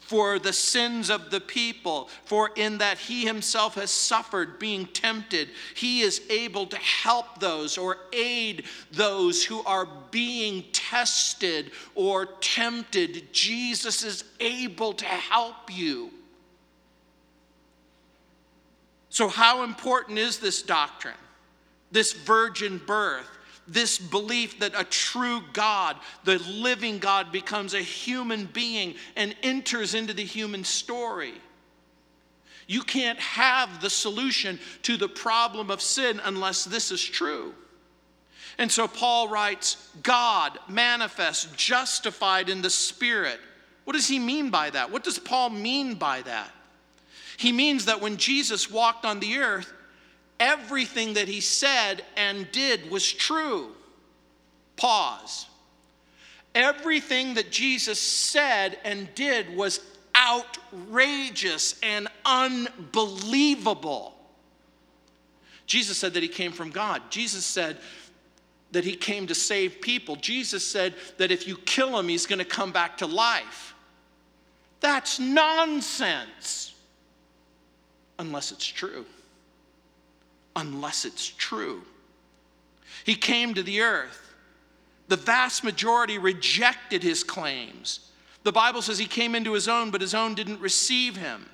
for 0.08 0.38
the 0.38 0.54
sins 0.54 1.10
of 1.10 1.30
the 1.30 1.40
people, 1.40 2.08
for 2.24 2.50
in 2.56 2.78
that 2.78 2.96
he 2.96 3.26
himself 3.26 3.74
has 3.74 3.90
suffered 3.90 4.58
being 4.58 4.86
tempted, 4.86 5.50
he 5.74 6.00
is 6.00 6.22
able 6.30 6.64
to 6.64 6.78
help 6.78 7.38
those 7.40 7.76
or 7.76 7.98
aid 8.14 8.64
those 8.90 9.44
who 9.44 9.62
are 9.64 9.86
being 10.10 10.64
tested 10.72 11.72
or 11.94 12.24
tempted. 12.40 13.30
Jesus 13.34 14.02
is 14.02 14.24
able 14.40 14.94
to 14.94 15.04
help 15.04 15.76
you. 15.76 16.10
So, 19.10 19.28
how 19.28 19.62
important 19.62 20.16
is 20.16 20.38
this 20.38 20.62
doctrine, 20.62 21.20
this 21.92 22.14
virgin 22.14 22.80
birth? 22.86 23.28
This 23.68 23.98
belief 23.98 24.58
that 24.60 24.72
a 24.74 24.84
true 24.84 25.42
God, 25.52 25.96
the 26.24 26.38
living 26.38 26.98
God, 26.98 27.30
becomes 27.30 27.74
a 27.74 27.82
human 27.82 28.46
being 28.46 28.94
and 29.14 29.36
enters 29.42 29.94
into 29.94 30.14
the 30.14 30.24
human 30.24 30.64
story. 30.64 31.34
You 32.66 32.82
can't 32.82 33.18
have 33.18 33.80
the 33.80 33.90
solution 33.90 34.58
to 34.82 34.96
the 34.96 35.08
problem 35.08 35.70
of 35.70 35.80
sin 35.80 36.20
unless 36.24 36.64
this 36.64 36.90
is 36.90 37.02
true. 37.02 37.54
And 38.58 38.70
so 38.70 38.88
Paul 38.88 39.28
writes, 39.28 39.90
God 40.02 40.58
manifest, 40.68 41.56
justified 41.56 42.48
in 42.48 42.60
the 42.60 42.70
Spirit. 42.70 43.38
What 43.84 43.94
does 43.94 44.08
he 44.08 44.18
mean 44.18 44.50
by 44.50 44.70
that? 44.70 44.90
What 44.90 45.04
does 45.04 45.18
Paul 45.18 45.50
mean 45.50 45.94
by 45.94 46.22
that? 46.22 46.50
He 47.38 47.52
means 47.52 47.84
that 47.84 48.00
when 48.00 48.16
Jesus 48.16 48.70
walked 48.70 49.04
on 49.04 49.20
the 49.20 49.38
earth, 49.38 49.72
everything 50.40 51.14
that 51.14 51.28
he 51.28 51.40
said 51.40 52.02
and 52.16 52.50
did 52.52 52.90
was 52.90 53.10
true. 53.10 53.72
Pause. 54.76 55.46
Everything 56.54 57.34
that 57.34 57.50
Jesus 57.50 58.00
said 58.00 58.78
and 58.84 59.12
did 59.14 59.54
was 59.54 59.80
outrageous 60.16 61.78
and 61.82 62.08
unbelievable. 62.24 64.14
Jesus 65.66 65.98
said 65.98 66.14
that 66.14 66.22
he 66.22 66.28
came 66.28 66.52
from 66.52 66.70
God. 66.70 67.02
Jesus 67.10 67.44
said 67.44 67.76
that 68.72 68.84
he 68.84 68.96
came 68.96 69.26
to 69.26 69.34
save 69.34 69.80
people. 69.80 70.16
Jesus 70.16 70.66
said 70.66 70.94
that 71.18 71.30
if 71.30 71.46
you 71.46 71.56
kill 71.58 71.98
him, 71.98 72.08
he's 72.08 72.26
going 72.26 72.38
to 72.38 72.44
come 72.44 72.72
back 72.72 72.98
to 72.98 73.06
life. 73.06 73.74
That's 74.80 75.18
nonsense, 75.18 76.74
unless 78.18 78.52
it's 78.52 78.66
true 78.66 79.04
unless 80.58 81.04
it's 81.04 81.26
true. 81.26 81.82
He 83.04 83.14
came 83.14 83.54
to 83.54 83.62
the 83.62 83.80
earth. 83.80 84.34
The 85.06 85.16
vast 85.16 85.64
majority 85.64 86.18
rejected 86.18 87.02
his 87.02 87.24
claims. 87.24 88.10
The 88.42 88.52
Bible 88.52 88.82
says 88.82 88.98
he 88.98 89.06
came 89.06 89.34
into 89.34 89.54
his 89.54 89.68
own, 89.68 89.90
but 89.90 90.00
his 90.00 90.14
own 90.14 90.34
didn't 90.34 90.60
receive 90.60 91.16
him. 91.16 91.46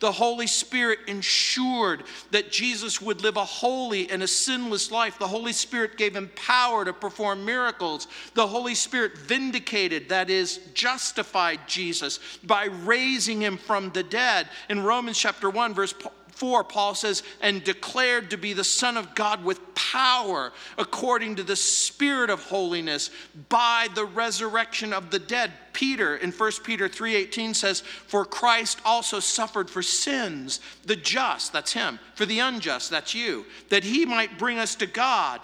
The 0.00 0.12
Holy 0.12 0.46
Spirit 0.46 1.00
ensured 1.06 2.04
that 2.30 2.52
Jesus 2.52 3.00
would 3.00 3.22
live 3.22 3.36
a 3.36 3.44
holy 3.44 4.10
and 4.10 4.22
a 4.22 4.28
sinless 4.28 4.90
life. 4.90 5.18
The 5.18 5.26
Holy 5.26 5.52
Spirit 5.52 5.96
gave 5.96 6.14
him 6.14 6.30
power 6.36 6.84
to 6.84 6.92
perform 6.92 7.44
miracles. 7.44 8.06
The 8.34 8.46
Holy 8.46 8.74
Spirit 8.74 9.16
vindicated, 9.16 10.08
that 10.10 10.30
is, 10.30 10.60
justified 10.74 11.60
Jesus 11.66 12.20
by 12.44 12.66
raising 12.66 13.40
him 13.40 13.56
from 13.56 13.90
the 13.90 14.02
dead. 14.02 14.48
In 14.68 14.82
Romans 14.82 15.18
chapter 15.18 15.48
1, 15.48 15.74
verse 15.74 15.94
4, 16.40 16.64
Paul 16.64 16.94
says, 16.94 17.22
and 17.42 17.62
declared 17.62 18.30
to 18.30 18.38
be 18.38 18.54
the 18.54 18.64
Son 18.64 18.96
of 18.96 19.14
God 19.14 19.44
with 19.44 19.74
power 19.74 20.54
according 20.78 21.36
to 21.36 21.42
the 21.42 21.54
Spirit 21.54 22.30
of 22.30 22.42
holiness 22.44 23.10
by 23.50 23.88
the 23.94 24.06
resurrection 24.06 24.94
of 24.94 25.10
the 25.10 25.18
dead. 25.18 25.52
Peter 25.74 26.16
in 26.16 26.32
1 26.32 26.64
Peter 26.64 26.88
3:18 26.88 27.52
says, 27.52 27.82
"For 28.06 28.24
Christ 28.24 28.78
also 28.86 29.20
suffered 29.20 29.68
for 29.68 29.82
sins, 29.82 30.60
the 30.86 30.96
just, 30.96 31.52
that's 31.52 31.72
him, 31.72 32.00
for 32.14 32.24
the 32.24 32.38
unjust, 32.38 32.88
that's 32.88 33.14
you, 33.14 33.44
that 33.68 33.84
he 33.84 34.06
might 34.06 34.38
bring 34.38 34.58
us 34.58 34.74
to 34.76 34.86
God, 34.86 35.42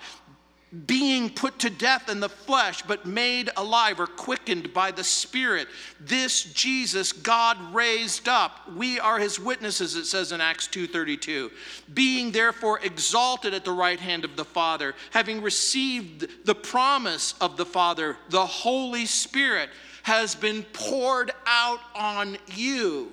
being 0.85 1.31
put 1.31 1.61
to 1.61 1.71
death 1.71 2.11
in 2.11 2.19
the 2.19 2.29
flesh, 2.29 2.83
but 2.83 3.07
made 3.07 3.51
alive 3.57 4.01
or 4.01 4.07
quickened 4.07 4.75
by 4.75 4.91
the 4.91 5.05
Spirit. 5.05 5.69
This 6.01 6.43
Jesus 6.43 7.13
God 7.13 7.57
raised 7.73 8.29
up. 8.29 8.73
We 8.73 8.99
are 8.99 9.19
his 9.19 9.39
witnesses, 9.39 9.95
it 9.95 10.07
says 10.07 10.33
in 10.33 10.41
Acts 10.41 10.67
2:32. 10.67 11.53
Being 11.95 12.33
therefore 12.33 12.81
exalted 12.81 13.55
at 13.55 13.65
the 13.65 13.73
right 13.73 14.01
hand 14.01 14.25
of 14.25 14.35
the 14.35 14.45
Father, 14.45 14.97
having 15.13 15.41
received 15.41 16.45
the 16.45 16.55
promise 16.55 17.35
of 17.41 17.57
the 17.57 17.67
Father, 17.67 18.19
the 18.31 18.47
Holy 18.47 19.07
Spirit 19.07 19.71
has 20.03 20.35
been 20.35 20.65
poured 20.65 21.31
out 21.47 21.81
on 21.95 22.39
you, 22.49 23.13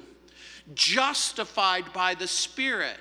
justified 0.74 1.94
by 1.94 2.16
the 2.16 2.28
Spirit. 2.28 3.00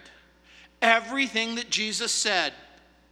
Everything 0.82 1.54
that 1.54 1.70
Jesus 1.70 2.12
said, 2.12 2.52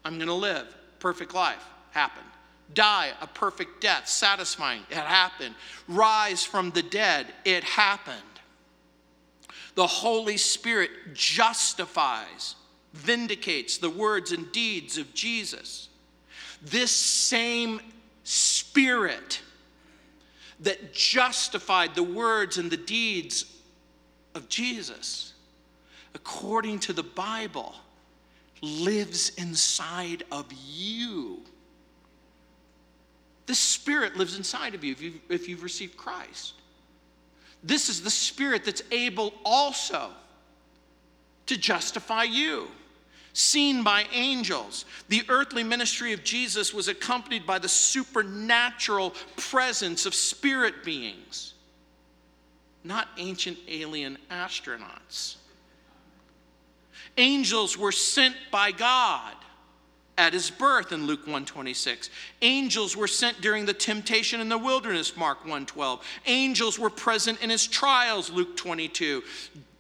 I'm 0.05 0.17
going 0.17 0.29
to 0.29 0.35
live 0.35 0.75
perfect 1.01 1.35
life 1.35 1.65
happened. 1.91 2.27
Die 2.73 3.11
a 3.21 3.27
perfect 3.27 3.81
death, 3.81 4.07
satisfying, 4.09 4.83
it 4.91 4.97
happened. 4.97 5.55
Rise 5.89 6.45
from 6.45 6.71
the 6.71 6.83
dead, 6.83 7.27
it 7.45 7.65
happened. 7.65 8.17
The 9.75 9.87
Holy 9.87 10.37
Spirit 10.37 10.91
justifies, 11.15 12.55
vindicates 12.93 13.79
the 13.79 13.91
words 13.91 14.31
and 14.31 14.51
deeds 14.53 14.99
of 14.99 15.13
Jesus. 15.15 15.89
This 16.63 16.93
same 16.93 17.81
Spirit 18.23 19.41
that 20.61 20.93
justified 20.93 21.95
the 21.95 22.03
words 22.03 22.59
and 22.59 22.71
the 22.71 22.77
deeds 22.77 23.47
of 24.35 24.49
Jesus, 24.49 25.33
according 26.15 26.79
to 26.81 26.93
the 26.93 27.03
Bible, 27.03 27.75
lives 28.61 29.31
inside 29.37 30.25
of 30.31 30.47
you. 30.53 31.43
The 33.47 33.55
Spirit 33.55 34.17
lives 34.17 34.37
inside 34.37 34.75
of 34.75 34.85
you 34.85 34.93
if 34.93 35.03
you've, 35.03 35.21
if 35.29 35.49
you've 35.49 35.63
received 35.63 35.97
Christ. 35.97 36.55
This 37.63 37.89
is 37.89 38.03
the 38.03 38.11
Spirit 38.11 38.65
that's 38.65 38.83
able 38.91 39.35
also 39.45 40.11
to 41.47 41.57
justify 41.57 42.23
you. 42.23 42.69
Seen 43.33 43.83
by 43.83 44.05
angels. 44.13 44.85
The 45.09 45.23
earthly 45.29 45.63
ministry 45.63 46.13
of 46.13 46.25
Jesus 46.25 46.75
was 46.75 46.89
accompanied 46.89 47.47
by 47.47 47.59
the 47.59 47.69
supernatural 47.69 49.15
presence 49.37 50.07
of 50.07 50.15
spirit 50.15 50.85
beings, 50.85 51.55
not 52.83 53.09
ancient 53.19 53.59
alien 53.69 54.19
astronauts. 54.31 55.37
Angels 57.17 57.77
were 57.77 57.93
sent 57.93 58.37
by 58.51 58.73
God 58.73 59.35
at 60.19 60.33
his 60.35 60.51
birth 60.51 60.93
in 60.93 61.07
Luke 61.07 61.21
126. 61.21 62.11
Angels 62.43 62.97
were 62.97 63.09
sent 63.09 63.41
during 63.41 63.65
the 63.65 63.73
temptation 63.73 64.41
in 64.41 64.49
the 64.49 64.59
wilderness 64.59 65.17
Mark 65.17 65.41
112. 65.41 66.05
Angels 66.27 66.79
were 66.79 66.91
present 66.91 67.43
in 67.43 67.49
his 67.49 67.67
trials 67.67 68.31
Luke 68.31 68.57
22. 68.57 69.23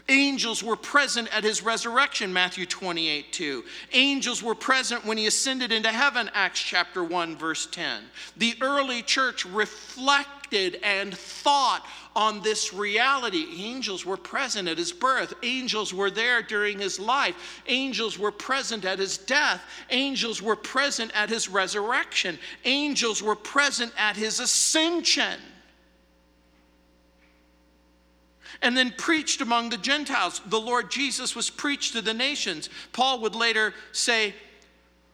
Angels 0.09 0.62
were 0.62 0.76
present 0.76 1.28
at 1.35 1.45
his 1.45 1.62
resurrection, 1.62 2.33
Matthew 2.33 2.66
28 2.66 3.33
2. 3.33 3.64
Angels 3.93 4.43
were 4.43 4.55
present 4.55 5.05
when 5.05 5.18
he 5.18 5.26
ascended 5.26 5.70
into 5.70 5.91
heaven, 5.91 6.31
Acts 6.35 6.61
chapter 6.61 7.05
1, 7.05 7.37
verse 7.37 7.66
10. 7.66 8.05
The 8.37 8.55
early 8.61 9.03
church 9.03 9.45
reflected 9.45 10.39
and 10.53 11.16
thought 11.16 11.86
on 12.16 12.42
this 12.42 12.74
reality. 12.74 13.46
Angels 13.62 14.05
were 14.05 14.16
present 14.16 14.68
at 14.68 14.78
his 14.78 14.92
birth, 14.92 15.34
angels 15.42 15.94
were 15.94 16.11
there 16.11 16.42
during 16.42 16.78
his 16.78 16.98
life, 16.98 17.62
angels 17.66 18.18
were 18.18 18.32
present 18.32 18.84
at 18.84 18.98
his 18.98 19.18
death, 19.18 19.62
angels 19.90 20.42
were 20.42 20.57
present 20.57 21.12
at 21.14 21.28
his 21.28 21.48
resurrection, 21.48 22.38
angels 22.64 23.22
were 23.22 23.36
present 23.36 23.92
at 23.96 24.16
his 24.16 24.40
ascension 24.40 25.38
and 28.62 28.76
then 28.76 28.92
preached 28.96 29.40
among 29.40 29.70
the 29.70 29.76
Gentiles. 29.76 30.40
The 30.46 30.61
Lord 30.61 30.90
Jesus 30.90 31.34
was 31.34 31.48
preached 31.51 31.92
to 31.92 32.03
the 32.03 32.14
nations. 32.14 32.68
Paul 32.92 33.20
would 33.20 33.34
later 33.34 33.74
say, 33.92 34.34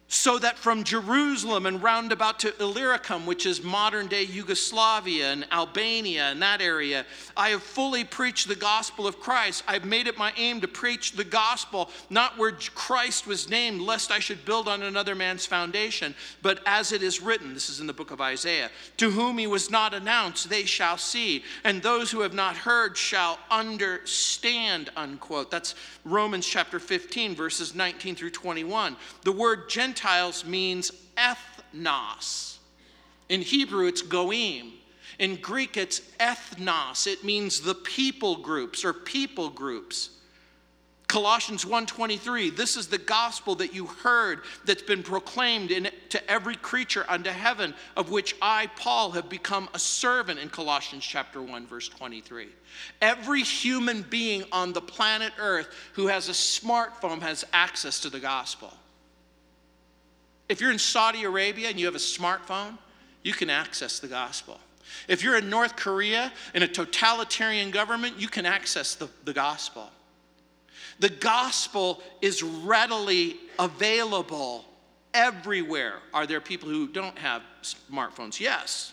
so 0.09 0.39
that 0.39 0.57
from 0.57 0.85
Jerusalem 0.85 1.67
and 1.67 1.83
round 1.83 2.13
about 2.13 2.39
to 2.41 2.55
Illyricum, 2.63 3.27
which 3.27 3.45
is 3.45 3.65
modern 3.65 4.07
day 4.07 4.23
Yugoslavia 4.23 5.33
and 5.33 5.47
Albania 5.51 6.31
and 6.31 6.41
that 6.43 6.61
area, 6.61 7.05
I 7.37 7.49
have 7.49 7.63
fully 7.63 8.05
preached 8.05 8.47
the 8.47 8.55
gospel 8.55 9.09
of 9.09 9.19
Christ. 9.19 9.65
I've 9.67 9.85
made 9.85 10.07
it 10.07 10.17
my 10.17 10.33
aim 10.37 10.61
to 10.61 10.69
preach 10.69 11.13
the 11.13 11.25
gospel, 11.25 11.91
not 12.09 12.39
where 12.39 12.53
Christ 12.75 13.27
was 13.27 13.51
named, 13.51 13.81
lest 13.81 14.13
I 14.13 14.21
should 14.21 14.45
build 14.45 14.69
on 14.69 14.83
another 14.83 15.17
man's 15.17 15.45
foundation, 15.45 16.15
but 16.41 16.61
as 16.67 16.93
it 16.93 17.03
is 17.03 17.21
written, 17.21 17.53
this 17.53 17.69
is 17.69 17.81
in 17.81 17.89
the 17.89 17.93
book 17.93 18.13
of 18.13 18.21
Isaiah, 18.21 18.71
to 18.99 19.11
whom 19.11 19.39
he 19.39 19.49
was 19.49 19.73
not 19.73 19.93
announced, 19.93 20.49
they 20.49 20.65
shall 20.65 20.99
see, 20.99 21.43
and 21.65 21.83
those 21.83 22.13
who 22.13 22.21
have 22.21 22.35
not 22.35 22.57
heard 22.57 22.97
shall 22.97 23.41
understand, 23.51 24.91
unquote. 24.97 25.51
That's 25.51 25.75
Romans 26.05 26.47
chapter 26.47 26.79
15, 26.79 27.35
verses 27.35 27.75
19 27.75 28.15
through 28.15 28.31
21. 28.31 28.97
The 29.25 29.33
word 29.33 29.69
Gentile 29.69 29.96
Gentiles 29.97 30.45
means 30.45 30.93
ethnos. 31.17 32.59
In 33.31 33.41
Hebrew, 33.41 33.87
it's 33.87 34.03
goim. 34.03 34.73
In 35.19 35.37
Greek, 35.37 35.79
it's 35.79 36.01
ethnos. 36.21 37.07
It 37.07 37.25
means 37.25 37.63
the 37.63 37.75
people 37.75 38.37
groups 38.37 38.85
or 38.85 38.93
people 38.93 39.49
groups. 39.49 40.11
Colossians 41.09 41.65
1:23 41.65 42.55
This 42.55 42.77
is 42.77 42.89
the 42.89 42.99
gospel 42.99 43.55
that 43.55 43.73
you 43.73 43.87
heard 43.87 44.43
that's 44.67 44.83
been 44.83 45.03
proclaimed 45.03 45.71
in, 45.71 45.89
to 46.11 46.31
every 46.31 46.57
creature 46.57 47.07
under 47.09 47.33
heaven 47.33 47.75
of 47.97 48.11
which 48.11 48.37
I 48.43 48.67
Paul 48.77 49.13
have 49.13 49.31
become 49.31 49.71
a 49.73 49.79
servant 49.79 50.39
in 50.39 50.51
Colossians 50.51 51.07
chapter 51.07 51.41
1 51.41 51.67
verse 51.67 51.89
23. 51.89 52.49
Every 53.01 53.43
human 53.43 54.03
being 54.03 54.45
on 54.53 54.75
the 54.75 54.83
planet 54.83 55.33
Earth 55.39 55.69
who 55.95 56.09
has 56.09 56.29
a 56.29 56.33
smartphone 56.33 57.23
has 57.23 57.47
access 57.55 58.01
to 58.01 58.11
the 58.11 58.21
gospel. 58.21 58.75
If 60.49 60.61
you're 60.61 60.71
in 60.71 60.79
Saudi 60.79 61.25
Arabia 61.25 61.69
and 61.69 61.79
you 61.79 61.87
have 61.87 61.95
a 61.95 61.99
smartphone, 61.99 62.79
you 63.23 63.33
can 63.33 63.51
access 63.51 63.99
the 63.99 64.09
gospel. 64.09 64.61
If 65.09 65.23
you're 65.23 65.37
in 65.37 65.51
North 65.51 65.77
Korea 65.77 66.33
in 66.55 66.63
a 66.63 66.69
totalitarian 66.69 67.71
government, 67.71 68.19
you 68.19 68.29
can 68.29 68.47
access 68.47 68.95
the, 68.95 69.09
the 69.25 69.33
gospel. 69.33 69.91
The 71.01 71.09
gospel 71.09 72.03
is 72.23 72.43
readily 72.43 73.37
available 73.59 74.65
everywhere. 75.13 75.95
Are 76.15 76.27
there 76.27 76.41
people 76.41 76.69
who 76.69 76.89
don't 76.89 77.19
have 77.19 77.43
smartphones? 77.63 78.39
Yes. 78.39 78.93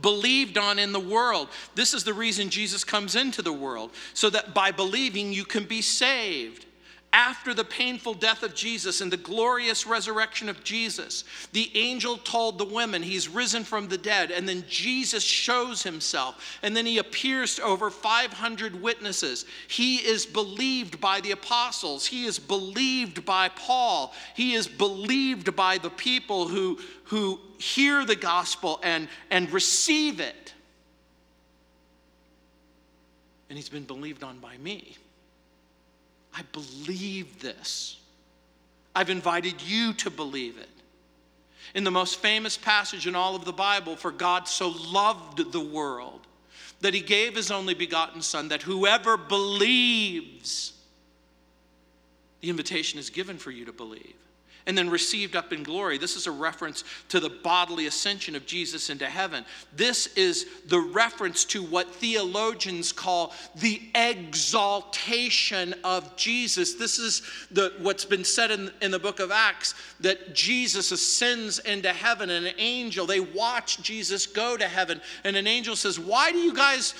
Believed 0.00 0.58
on 0.58 0.78
in 0.78 0.92
the 0.92 1.00
world. 1.00 1.48
This 1.74 1.94
is 1.94 2.04
the 2.04 2.12
reason 2.12 2.50
Jesus 2.50 2.84
comes 2.84 3.14
into 3.14 3.40
the 3.40 3.52
world, 3.52 3.92
so 4.14 4.28
that 4.30 4.52
by 4.52 4.72
believing 4.72 5.32
you 5.32 5.44
can 5.44 5.64
be 5.64 5.80
saved 5.80 6.66
after 7.12 7.52
the 7.52 7.64
painful 7.64 8.14
death 8.14 8.44
of 8.44 8.54
Jesus 8.54 9.00
and 9.00 9.12
the 9.12 9.16
glorious 9.16 9.84
resurrection 9.84 10.48
of 10.48 10.62
Jesus, 10.62 11.24
the 11.52 11.68
angel 11.74 12.16
told 12.18 12.56
the 12.56 12.64
women 12.64 13.02
he's 13.02 13.28
risen 13.28 13.64
from 13.64 13.88
the 13.88 13.98
dead. 13.98 14.30
And 14.30 14.48
then 14.48 14.64
Jesus 14.68 15.24
shows 15.24 15.82
himself. 15.82 16.58
And 16.62 16.76
then 16.76 16.86
he 16.86 16.98
appears 16.98 17.56
to 17.56 17.64
over 17.64 17.90
500 17.90 18.80
witnesses. 18.80 19.44
He 19.66 19.96
is 19.96 20.24
believed 20.24 21.00
by 21.00 21.20
the 21.20 21.32
apostles. 21.32 22.06
He 22.06 22.26
is 22.26 22.38
believed 22.38 23.24
by 23.24 23.48
Paul. 23.48 24.14
He 24.36 24.54
is 24.54 24.68
believed 24.68 25.56
by 25.56 25.78
the 25.78 25.90
people 25.90 26.46
who, 26.46 26.78
who 27.04 27.40
hear 27.58 28.04
the 28.04 28.16
gospel 28.16 28.78
and, 28.84 29.08
and 29.32 29.50
receive 29.50 30.20
it. 30.20 30.54
And 33.48 33.58
he's 33.58 33.68
been 33.68 33.82
believed 33.82 34.22
on 34.22 34.38
by 34.38 34.56
me. 34.58 34.96
I 36.34 36.42
believe 36.52 37.40
this. 37.40 37.98
I've 38.94 39.10
invited 39.10 39.62
you 39.62 39.92
to 39.94 40.10
believe 40.10 40.58
it. 40.58 40.68
In 41.74 41.84
the 41.84 41.90
most 41.90 42.16
famous 42.16 42.56
passage 42.56 43.06
in 43.06 43.14
all 43.14 43.36
of 43.36 43.44
the 43.44 43.52
Bible, 43.52 43.96
for 43.96 44.10
God 44.10 44.48
so 44.48 44.74
loved 44.90 45.52
the 45.52 45.60
world 45.60 46.26
that 46.80 46.94
he 46.94 47.00
gave 47.00 47.36
his 47.36 47.50
only 47.50 47.74
begotten 47.74 48.22
Son, 48.22 48.48
that 48.48 48.62
whoever 48.62 49.16
believes, 49.16 50.72
the 52.40 52.48
invitation 52.48 52.98
is 52.98 53.10
given 53.10 53.38
for 53.38 53.50
you 53.50 53.64
to 53.66 53.72
believe 53.72 54.14
and 54.70 54.78
then 54.78 54.88
received 54.88 55.34
up 55.34 55.52
in 55.52 55.64
glory. 55.64 55.98
This 55.98 56.14
is 56.14 56.28
a 56.28 56.30
reference 56.30 56.84
to 57.08 57.18
the 57.18 57.28
bodily 57.28 57.86
ascension 57.86 58.36
of 58.36 58.46
Jesus 58.46 58.88
into 58.88 59.06
heaven. 59.06 59.44
This 59.74 60.06
is 60.14 60.46
the 60.68 60.78
reference 60.78 61.44
to 61.46 61.60
what 61.60 61.92
theologians 61.92 62.92
call 62.92 63.34
the 63.56 63.82
exaltation 63.96 65.74
of 65.82 66.14
Jesus. 66.14 66.74
This 66.74 67.00
is 67.00 67.22
the, 67.50 67.72
what's 67.80 68.04
been 68.04 68.22
said 68.22 68.52
in, 68.52 68.70
in 68.80 68.92
the 68.92 69.00
book 69.00 69.18
of 69.18 69.32
Acts 69.32 69.74
that 69.98 70.36
Jesus 70.36 70.92
ascends 70.92 71.58
into 71.58 71.92
heaven 71.92 72.30
and 72.30 72.46
an 72.46 72.54
angel, 72.56 73.06
they 73.06 73.18
watch 73.18 73.82
Jesus 73.82 74.24
go 74.24 74.56
to 74.56 74.68
heaven, 74.68 75.00
and 75.24 75.34
an 75.34 75.48
angel 75.48 75.74
says, 75.74 75.98
Why 75.98 76.30
do 76.30 76.38
you 76.38 76.54
guys 76.54 76.94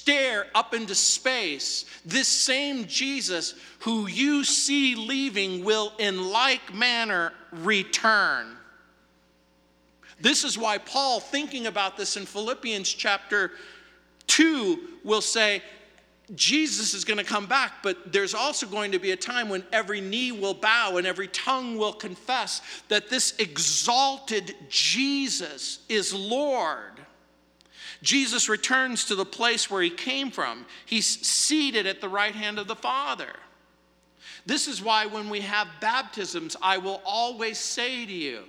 stare 0.00 0.46
up 0.54 0.72
into 0.72 0.94
space, 0.94 1.84
this 2.06 2.26
same 2.26 2.86
Jesus 2.86 3.54
who 3.80 4.06
you 4.06 4.44
see 4.44 4.94
leaving 4.94 5.62
will 5.62 5.92
in 5.98 6.30
like 6.30 6.74
manner 6.74 7.32
return. 7.52 8.56
This 10.18 10.44
is 10.44 10.56
why 10.56 10.78
Paul, 10.78 11.20
thinking 11.20 11.66
about 11.66 11.96
this 11.96 12.16
in 12.16 12.24
Philippians 12.24 12.88
chapter 12.90 13.52
2, 14.26 14.78
will 15.04 15.20
say, 15.20 15.62
Jesus 16.34 16.94
is 16.94 17.04
going 17.04 17.18
to 17.18 17.24
come 17.24 17.46
back, 17.46 17.82
but 17.82 18.12
there's 18.12 18.34
also 18.34 18.66
going 18.66 18.92
to 18.92 18.98
be 18.98 19.10
a 19.10 19.16
time 19.16 19.48
when 19.48 19.64
every 19.72 20.00
knee 20.00 20.32
will 20.32 20.54
bow 20.54 20.96
and 20.96 21.06
every 21.06 21.28
tongue 21.28 21.76
will 21.76 21.92
confess 21.92 22.62
that 22.88 23.10
this 23.10 23.34
exalted 23.38 24.54
Jesus 24.68 25.80
is 25.88 26.14
Lord. 26.14 26.99
Jesus 28.02 28.48
returns 28.48 29.04
to 29.06 29.14
the 29.14 29.26
place 29.26 29.70
where 29.70 29.82
he 29.82 29.90
came 29.90 30.30
from. 30.30 30.64
He's 30.86 31.06
seated 31.06 31.86
at 31.86 32.00
the 32.00 32.08
right 32.08 32.34
hand 32.34 32.58
of 32.58 32.66
the 32.66 32.76
Father. 32.76 33.32
This 34.46 34.68
is 34.68 34.82
why 34.82 35.06
when 35.06 35.28
we 35.28 35.40
have 35.40 35.68
baptisms, 35.80 36.56
I 36.62 36.78
will 36.78 37.02
always 37.04 37.58
say 37.58 38.06
to 38.06 38.12
you, 38.12 38.44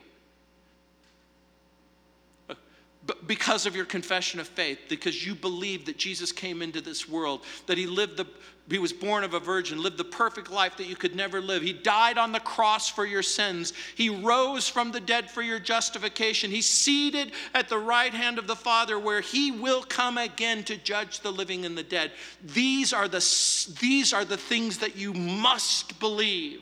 because 3.26 3.66
of 3.66 3.76
your 3.76 3.86
confession 3.86 4.40
of 4.40 4.48
faith, 4.48 4.80
because 4.88 5.26
you 5.26 5.34
believe 5.34 5.86
that 5.86 5.98
Jesus 5.98 6.32
came 6.32 6.62
into 6.62 6.82
this 6.82 7.10
world, 7.10 7.42
that 7.66 7.78
he 7.78 7.88
lived 7.88 8.18
the 8.18 8.28
he 8.70 8.80
was 8.80 8.94
born 8.94 9.24
of 9.24 9.34
a 9.34 9.40
virgin, 9.40 9.82
lived 9.82 9.98
the 9.98 10.04
perfect 10.04 10.50
life 10.50 10.78
that 10.78 10.88
you 10.88 10.96
could 10.96 11.16
never 11.16 11.42
live. 11.42 11.62
He 11.62 11.74
died 11.74 12.18
on 12.18 12.32
the 12.32 12.40
cross 12.40 12.90
for 12.90 13.06
your 13.06 13.24
sins. 13.24 13.74
He 13.96 14.10
rose 14.10 14.70
from 14.70 14.92
the 14.92 15.00
dead 15.00 15.30
for 15.30 15.42
your 15.42 15.60
justification. 15.60 16.52
He's 16.52 16.70
seated 16.70 17.34
at 17.54 17.68
the 17.68 17.78
right 17.78 18.14
hand 18.14 18.38
of 18.38 18.48
the 18.48 18.56
Father 18.56 18.98
where 18.98 19.20
he 19.20 19.52
will 19.52 19.84
come 19.84 20.18
again 20.18 20.64
to 20.66 20.78
judge 20.78 21.20
the 21.20 21.32
living 21.32 21.66
and 21.66 21.78
the 21.78 21.84
dead. 21.84 22.12
These 22.44 22.94
are 22.94 23.10
the, 23.10 23.20
these 23.82 24.14
are 24.14 24.24
the 24.24 24.38
things 24.38 24.78
that 24.78 24.96
you 24.96 25.14
must 25.14 26.00
believe. 26.00 26.62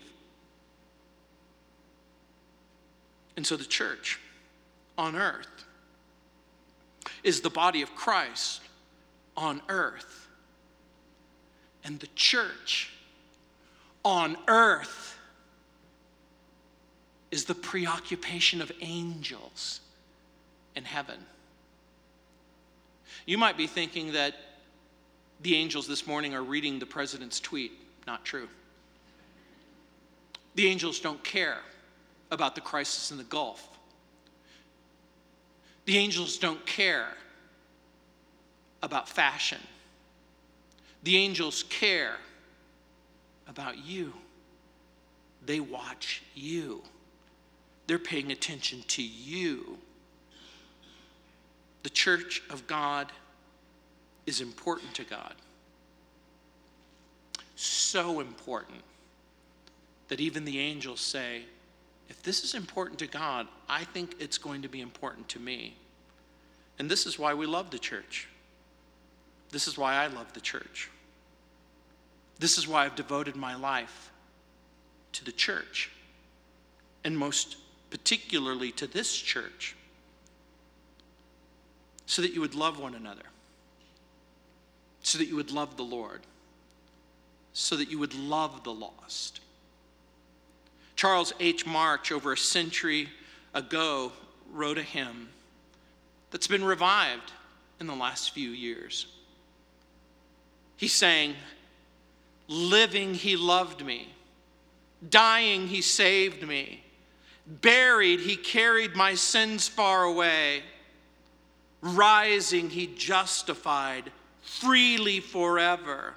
And 3.37 3.45
so 3.45 3.55
the 3.55 3.65
church 3.65 4.19
on 4.97 5.15
earth 5.15 5.47
is 7.23 7.41
the 7.41 7.49
body 7.49 7.81
of 7.81 7.95
Christ 7.95 8.61
on 9.35 9.61
earth. 9.69 10.27
And 11.83 11.99
the 11.99 12.07
church 12.15 12.91
on 14.03 14.37
earth 14.47 15.17
is 17.31 17.45
the 17.45 17.55
preoccupation 17.55 18.61
of 18.61 18.71
angels 18.81 19.81
in 20.75 20.83
heaven. 20.83 21.19
You 23.25 23.37
might 23.37 23.57
be 23.57 23.67
thinking 23.67 24.13
that 24.13 24.35
the 25.41 25.55
angels 25.55 25.87
this 25.87 26.07
morning 26.07 26.33
are 26.33 26.43
reading 26.43 26.79
the 26.79 26.85
president's 26.85 27.39
tweet. 27.39 27.71
Not 28.07 28.25
true. 28.25 28.49
The 30.55 30.67
angels 30.67 30.99
don't 30.99 31.23
care 31.23 31.59
about 32.31 32.55
the 32.55 32.61
crisis 32.61 33.11
in 33.11 33.17
the 33.17 33.23
Gulf. 33.23 33.68
The 35.89 35.97
angels 35.97 36.37
don't 36.37 36.63
care 36.67 37.07
about 38.83 39.09
fashion. 39.09 39.57
The 41.01 41.17
angels 41.17 41.63
care 41.63 42.17
about 43.47 43.83
you. 43.83 44.13
They 45.47 45.59
watch 45.59 46.21
you. 46.35 46.83
They're 47.87 47.97
paying 47.97 48.31
attention 48.31 48.83
to 48.89 49.01
you. 49.01 49.79
The 51.81 51.89
church 51.89 52.43
of 52.51 52.67
God 52.67 53.11
is 54.27 54.41
important 54.41 54.93
to 54.93 55.03
God. 55.03 55.33
So 57.55 58.19
important 58.19 58.83
that 60.09 60.19
even 60.19 60.45
the 60.45 60.59
angels 60.59 61.01
say, 61.01 61.45
if 62.09 62.23
this 62.23 62.43
is 62.43 62.55
important 62.55 62.99
to 62.99 63.07
God, 63.07 63.47
I 63.69 63.83
think 63.83 64.15
it's 64.19 64.37
going 64.37 64.63
to 64.63 64.67
be 64.67 64.81
important 64.81 65.29
to 65.29 65.39
me. 65.39 65.75
And 66.79 66.89
this 66.89 67.05
is 67.05 67.19
why 67.19 67.33
we 67.33 67.45
love 67.45 67.69
the 67.69 67.79
church. 67.79 68.27
This 69.51 69.67
is 69.67 69.77
why 69.77 69.95
I 69.95 70.07
love 70.07 70.33
the 70.33 70.41
church. 70.41 70.89
This 72.39 72.57
is 72.57 72.67
why 72.67 72.85
I've 72.85 72.95
devoted 72.95 73.35
my 73.35 73.55
life 73.55 74.11
to 75.13 75.25
the 75.25 75.31
church, 75.31 75.91
and 77.03 77.17
most 77.17 77.57
particularly 77.89 78.71
to 78.73 78.87
this 78.87 79.15
church, 79.15 79.75
so 82.05 82.21
that 82.21 82.33
you 82.33 82.41
would 82.41 82.55
love 82.55 82.79
one 82.79 82.95
another, 82.95 83.23
so 85.01 85.17
that 85.17 85.27
you 85.27 85.35
would 85.35 85.51
love 85.51 85.77
the 85.77 85.83
Lord, 85.83 86.21
so 87.53 87.75
that 87.75 87.89
you 87.89 87.99
would 87.99 88.13
love 88.13 88.63
the 88.63 88.73
lost 88.73 89.41
Charles 90.99 91.31
H. 91.39 91.65
Marsh, 91.65 92.11
over 92.11 92.33
a 92.33 92.37
century 92.37 93.07
ago, 93.53 94.11
wrote 94.51 94.77
a 94.77 94.83
hymn 94.83 95.29
that's 96.29 96.45
been 96.47 96.61
revived 96.61 97.31
in 97.79 97.87
the 97.87 97.95
last 97.95 98.31
few 98.31 98.49
years. 98.49 99.07
He 100.75 100.89
sang, 100.89 101.35
Living, 102.49 103.13
he 103.13 103.37
loved 103.37 103.85
me. 103.85 104.09
Dying, 105.09 105.67
he 105.67 105.81
saved 105.81 106.45
me. 106.45 106.83
Buried, 107.47 108.19
he 108.19 108.35
carried 108.35 108.93
my 108.93 109.15
sins 109.15 109.69
far 109.69 110.03
away. 110.03 110.63
Rising, 111.79 112.69
he 112.69 112.87
justified 112.87 114.11
freely 114.41 115.21
forever. 115.21 116.15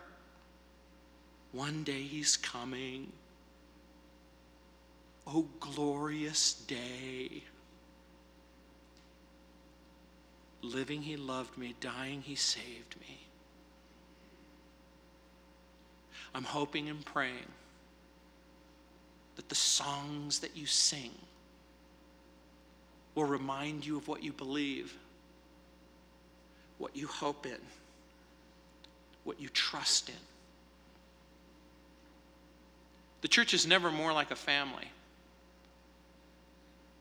One 1.52 1.84
day 1.84 2.02
he's 2.02 2.36
coming 2.36 3.12
Oh, 5.34 5.46
glorious 5.60 6.52
day. 6.52 7.42
Living, 10.60 11.00
he 11.00 11.16
loved 11.16 11.56
me. 11.56 11.74
Dying, 11.80 12.20
he 12.20 12.34
saved 12.34 12.96
me. 13.00 13.18
I'm 16.34 16.44
hoping 16.44 16.90
and 16.90 17.02
praying 17.04 17.48
that 19.36 19.48
the 19.48 19.54
songs 19.54 20.40
that 20.40 20.54
you 20.54 20.66
sing 20.66 21.12
will 23.14 23.24
remind 23.24 23.86
you 23.86 23.96
of 23.96 24.08
what 24.08 24.22
you 24.22 24.32
believe, 24.32 24.94
what 26.76 26.94
you 26.94 27.06
hope 27.06 27.46
in, 27.46 27.58
what 29.24 29.40
you 29.40 29.48
trust 29.48 30.10
in. 30.10 30.14
The 33.22 33.28
church 33.28 33.54
is 33.54 33.66
never 33.66 33.90
more 33.90 34.12
like 34.12 34.30
a 34.30 34.36
family 34.36 34.91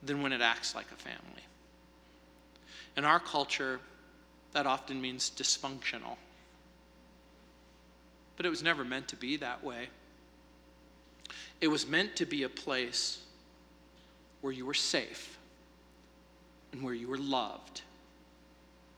than 0.04 0.22
when 0.22 0.34
it 0.34 0.42
acts 0.42 0.76
like 0.76 0.88
a 0.92 0.96
family. 0.96 1.44
In 2.98 3.06
our 3.06 3.20
culture, 3.20 3.80
that 4.54 4.66
often 4.66 5.02
means 5.02 5.32
dysfunctional. 5.36 6.18
But 8.36 8.46
it 8.46 8.50
was 8.50 8.64
never 8.64 8.84
meant 8.84 9.08
to 9.10 9.16
be 9.16 9.38
that 9.38 9.64
way. 9.64 9.90
It 11.62 11.68
was 11.68 11.88
meant 11.88 12.16
to 12.18 12.26
be 12.26 12.44
a 12.44 12.50
place 12.50 13.20
where 14.42 14.52
you 14.52 14.66
were 14.66 14.74
safe 14.74 15.38
and 16.72 16.82
where 16.82 16.94
you 16.94 17.08
were 17.08 17.18
loved 17.18 17.82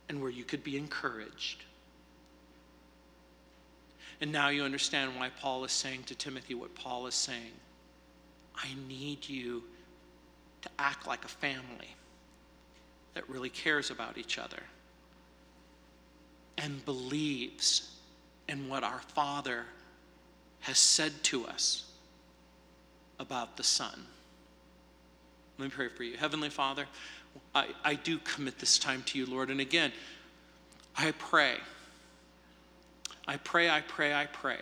and 0.10 0.22
where 0.22 0.32
you 0.32 0.44
could 0.44 0.64
be 0.64 0.78
encouraged. 0.78 1.64
And 4.22 4.32
now 4.32 4.50
you 4.50 4.64
understand 4.64 5.12
why 5.18 5.30
Paul 5.42 5.66
is 5.66 5.72
saying 5.72 6.04
to 6.04 6.16
Timothy 6.16 6.56
what 6.56 6.74
Paul 6.76 7.08
is 7.08 7.16
saying. 7.16 7.52
I 8.56 8.70
need 8.88 9.28
you 9.28 9.64
to 10.64 10.70
act 10.80 11.08
like 11.08 11.24
a 11.24 11.30
family 11.30 11.96
that 13.14 13.30
really 13.30 13.50
cares 13.50 13.92
about 13.92 14.18
each 14.18 14.40
other 14.40 14.64
and 16.58 16.84
believes 16.86 17.92
in 18.48 18.68
what 18.70 18.84
our 18.84 19.00
Father 19.00 19.66
has 20.62 20.78
said 20.78 21.12
to 21.24 21.46
us 21.46 21.92
about 23.20 23.58
the 23.58 23.64
Son. 23.64 24.06
Let 25.58 25.66
me 25.66 25.72
pray 25.72 25.90
for 25.90 26.04
you. 26.04 26.18
Heavenly 26.18 26.50
Father, 26.50 26.86
I, 27.54 27.68
I 27.84 27.96
do 27.96 28.18
commit 28.20 28.60
this 28.60 28.78
time 28.78 29.04
to 29.08 29.18
you, 29.18 29.26
Lord. 29.26 29.50
And 29.50 29.60
again, 29.60 29.92
I 30.96 31.12
pray, 31.12 31.58
I 33.28 33.38
pray, 33.38 33.70
I 33.70 33.82
pray, 33.82 34.14
I 34.14 34.26
pray 34.28 34.60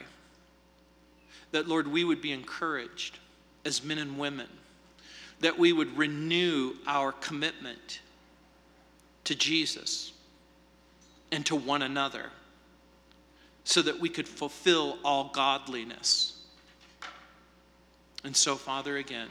that, 1.52 1.68
Lord, 1.68 1.88
we 1.88 2.04
would 2.04 2.22
be 2.22 2.32
encouraged 2.32 3.20
as 3.66 3.84
men 3.84 3.98
and 3.98 4.18
women 4.18 4.48
that 5.42 5.58
we 5.58 5.74
would 5.74 5.98
renew 5.98 6.74
our 6.88 7.12
commitment 7.12 8.00
to 9.26 9.36
Jesus 9.36 10.14
and 11.32 11.46
to 11.46 11.56
one 11.56 11.82
another 11.82 12.26
so 13.64 13.82
that 13.82 14.00
we 14.00 14.10
could 14.10 14.28
fulfill 14.28 14.98
all 15.04 15.32
godliness. 15.34 16.40
And 18.24 18.36
so, 18.36 18.56
Father, 18.56 18.98
again, 18.98 19.30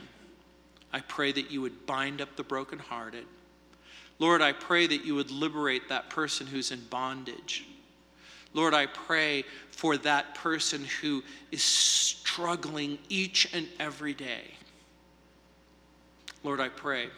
I 0.92 1.00
pray 1.00 1.32
that 1.32 1.50
you 1.50 1.60
would 1.62 1.86
bind 1.86 2.20
up 2.20 2.36
the 2.36 2.42
brokenhearted. 2.42 3.24
Lord, 4.18 4.42
I 4.42 4.52
pray 4.52 4.86
that 4.86 5.04
you 5.04 5.14
would 5.14 5.30
liberate 5.30 5.88
that 5.88 6.10
person 6.10 6.46
who's 6.46 6.72
in 6.72 6.80
bondage. 6.90 7.66
Lord, 8.52 8.74
I 8.74 8.86
pray 8.86 9.44
for 9.70 9.96
that 9.98 10.34
person 10.34 10.84
who 11.00 11.22
is 11.52 11.62
struggling 11.62 12.98
each 13.08 13.48
and 13.54 13.68
every 13.78 14.12
day. 14.12 14.42
Lord, 16.42 16.60
I 16.60 16.68
pray 16.68 17.08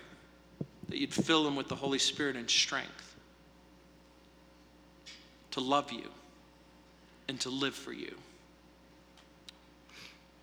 that 0.89 0.99
you'd 0.99 1.15
fill 1.15 1.45
them 1.45 1.57
with 1.57 1.69
the 1.69 1.77
Holy 1.77 1.99
Spirit 1.99 2.37
and 2.37 2.49
strength 2.51 3.17
to 5.53 5.61
love 5.61 5.93
you 5.93 6.09
and 7.29 7.39
to 7.41 7.51
live 7.51 7.75
for 7.75 7.93
you. 7.93 8.15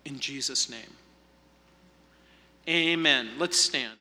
In 0.04 0.18
Jesus' 0.18 0.70
name. 0.70 0.80
Amen. 2.68 3.30
Let's 3.38 3.58
stand. 3.58 3.98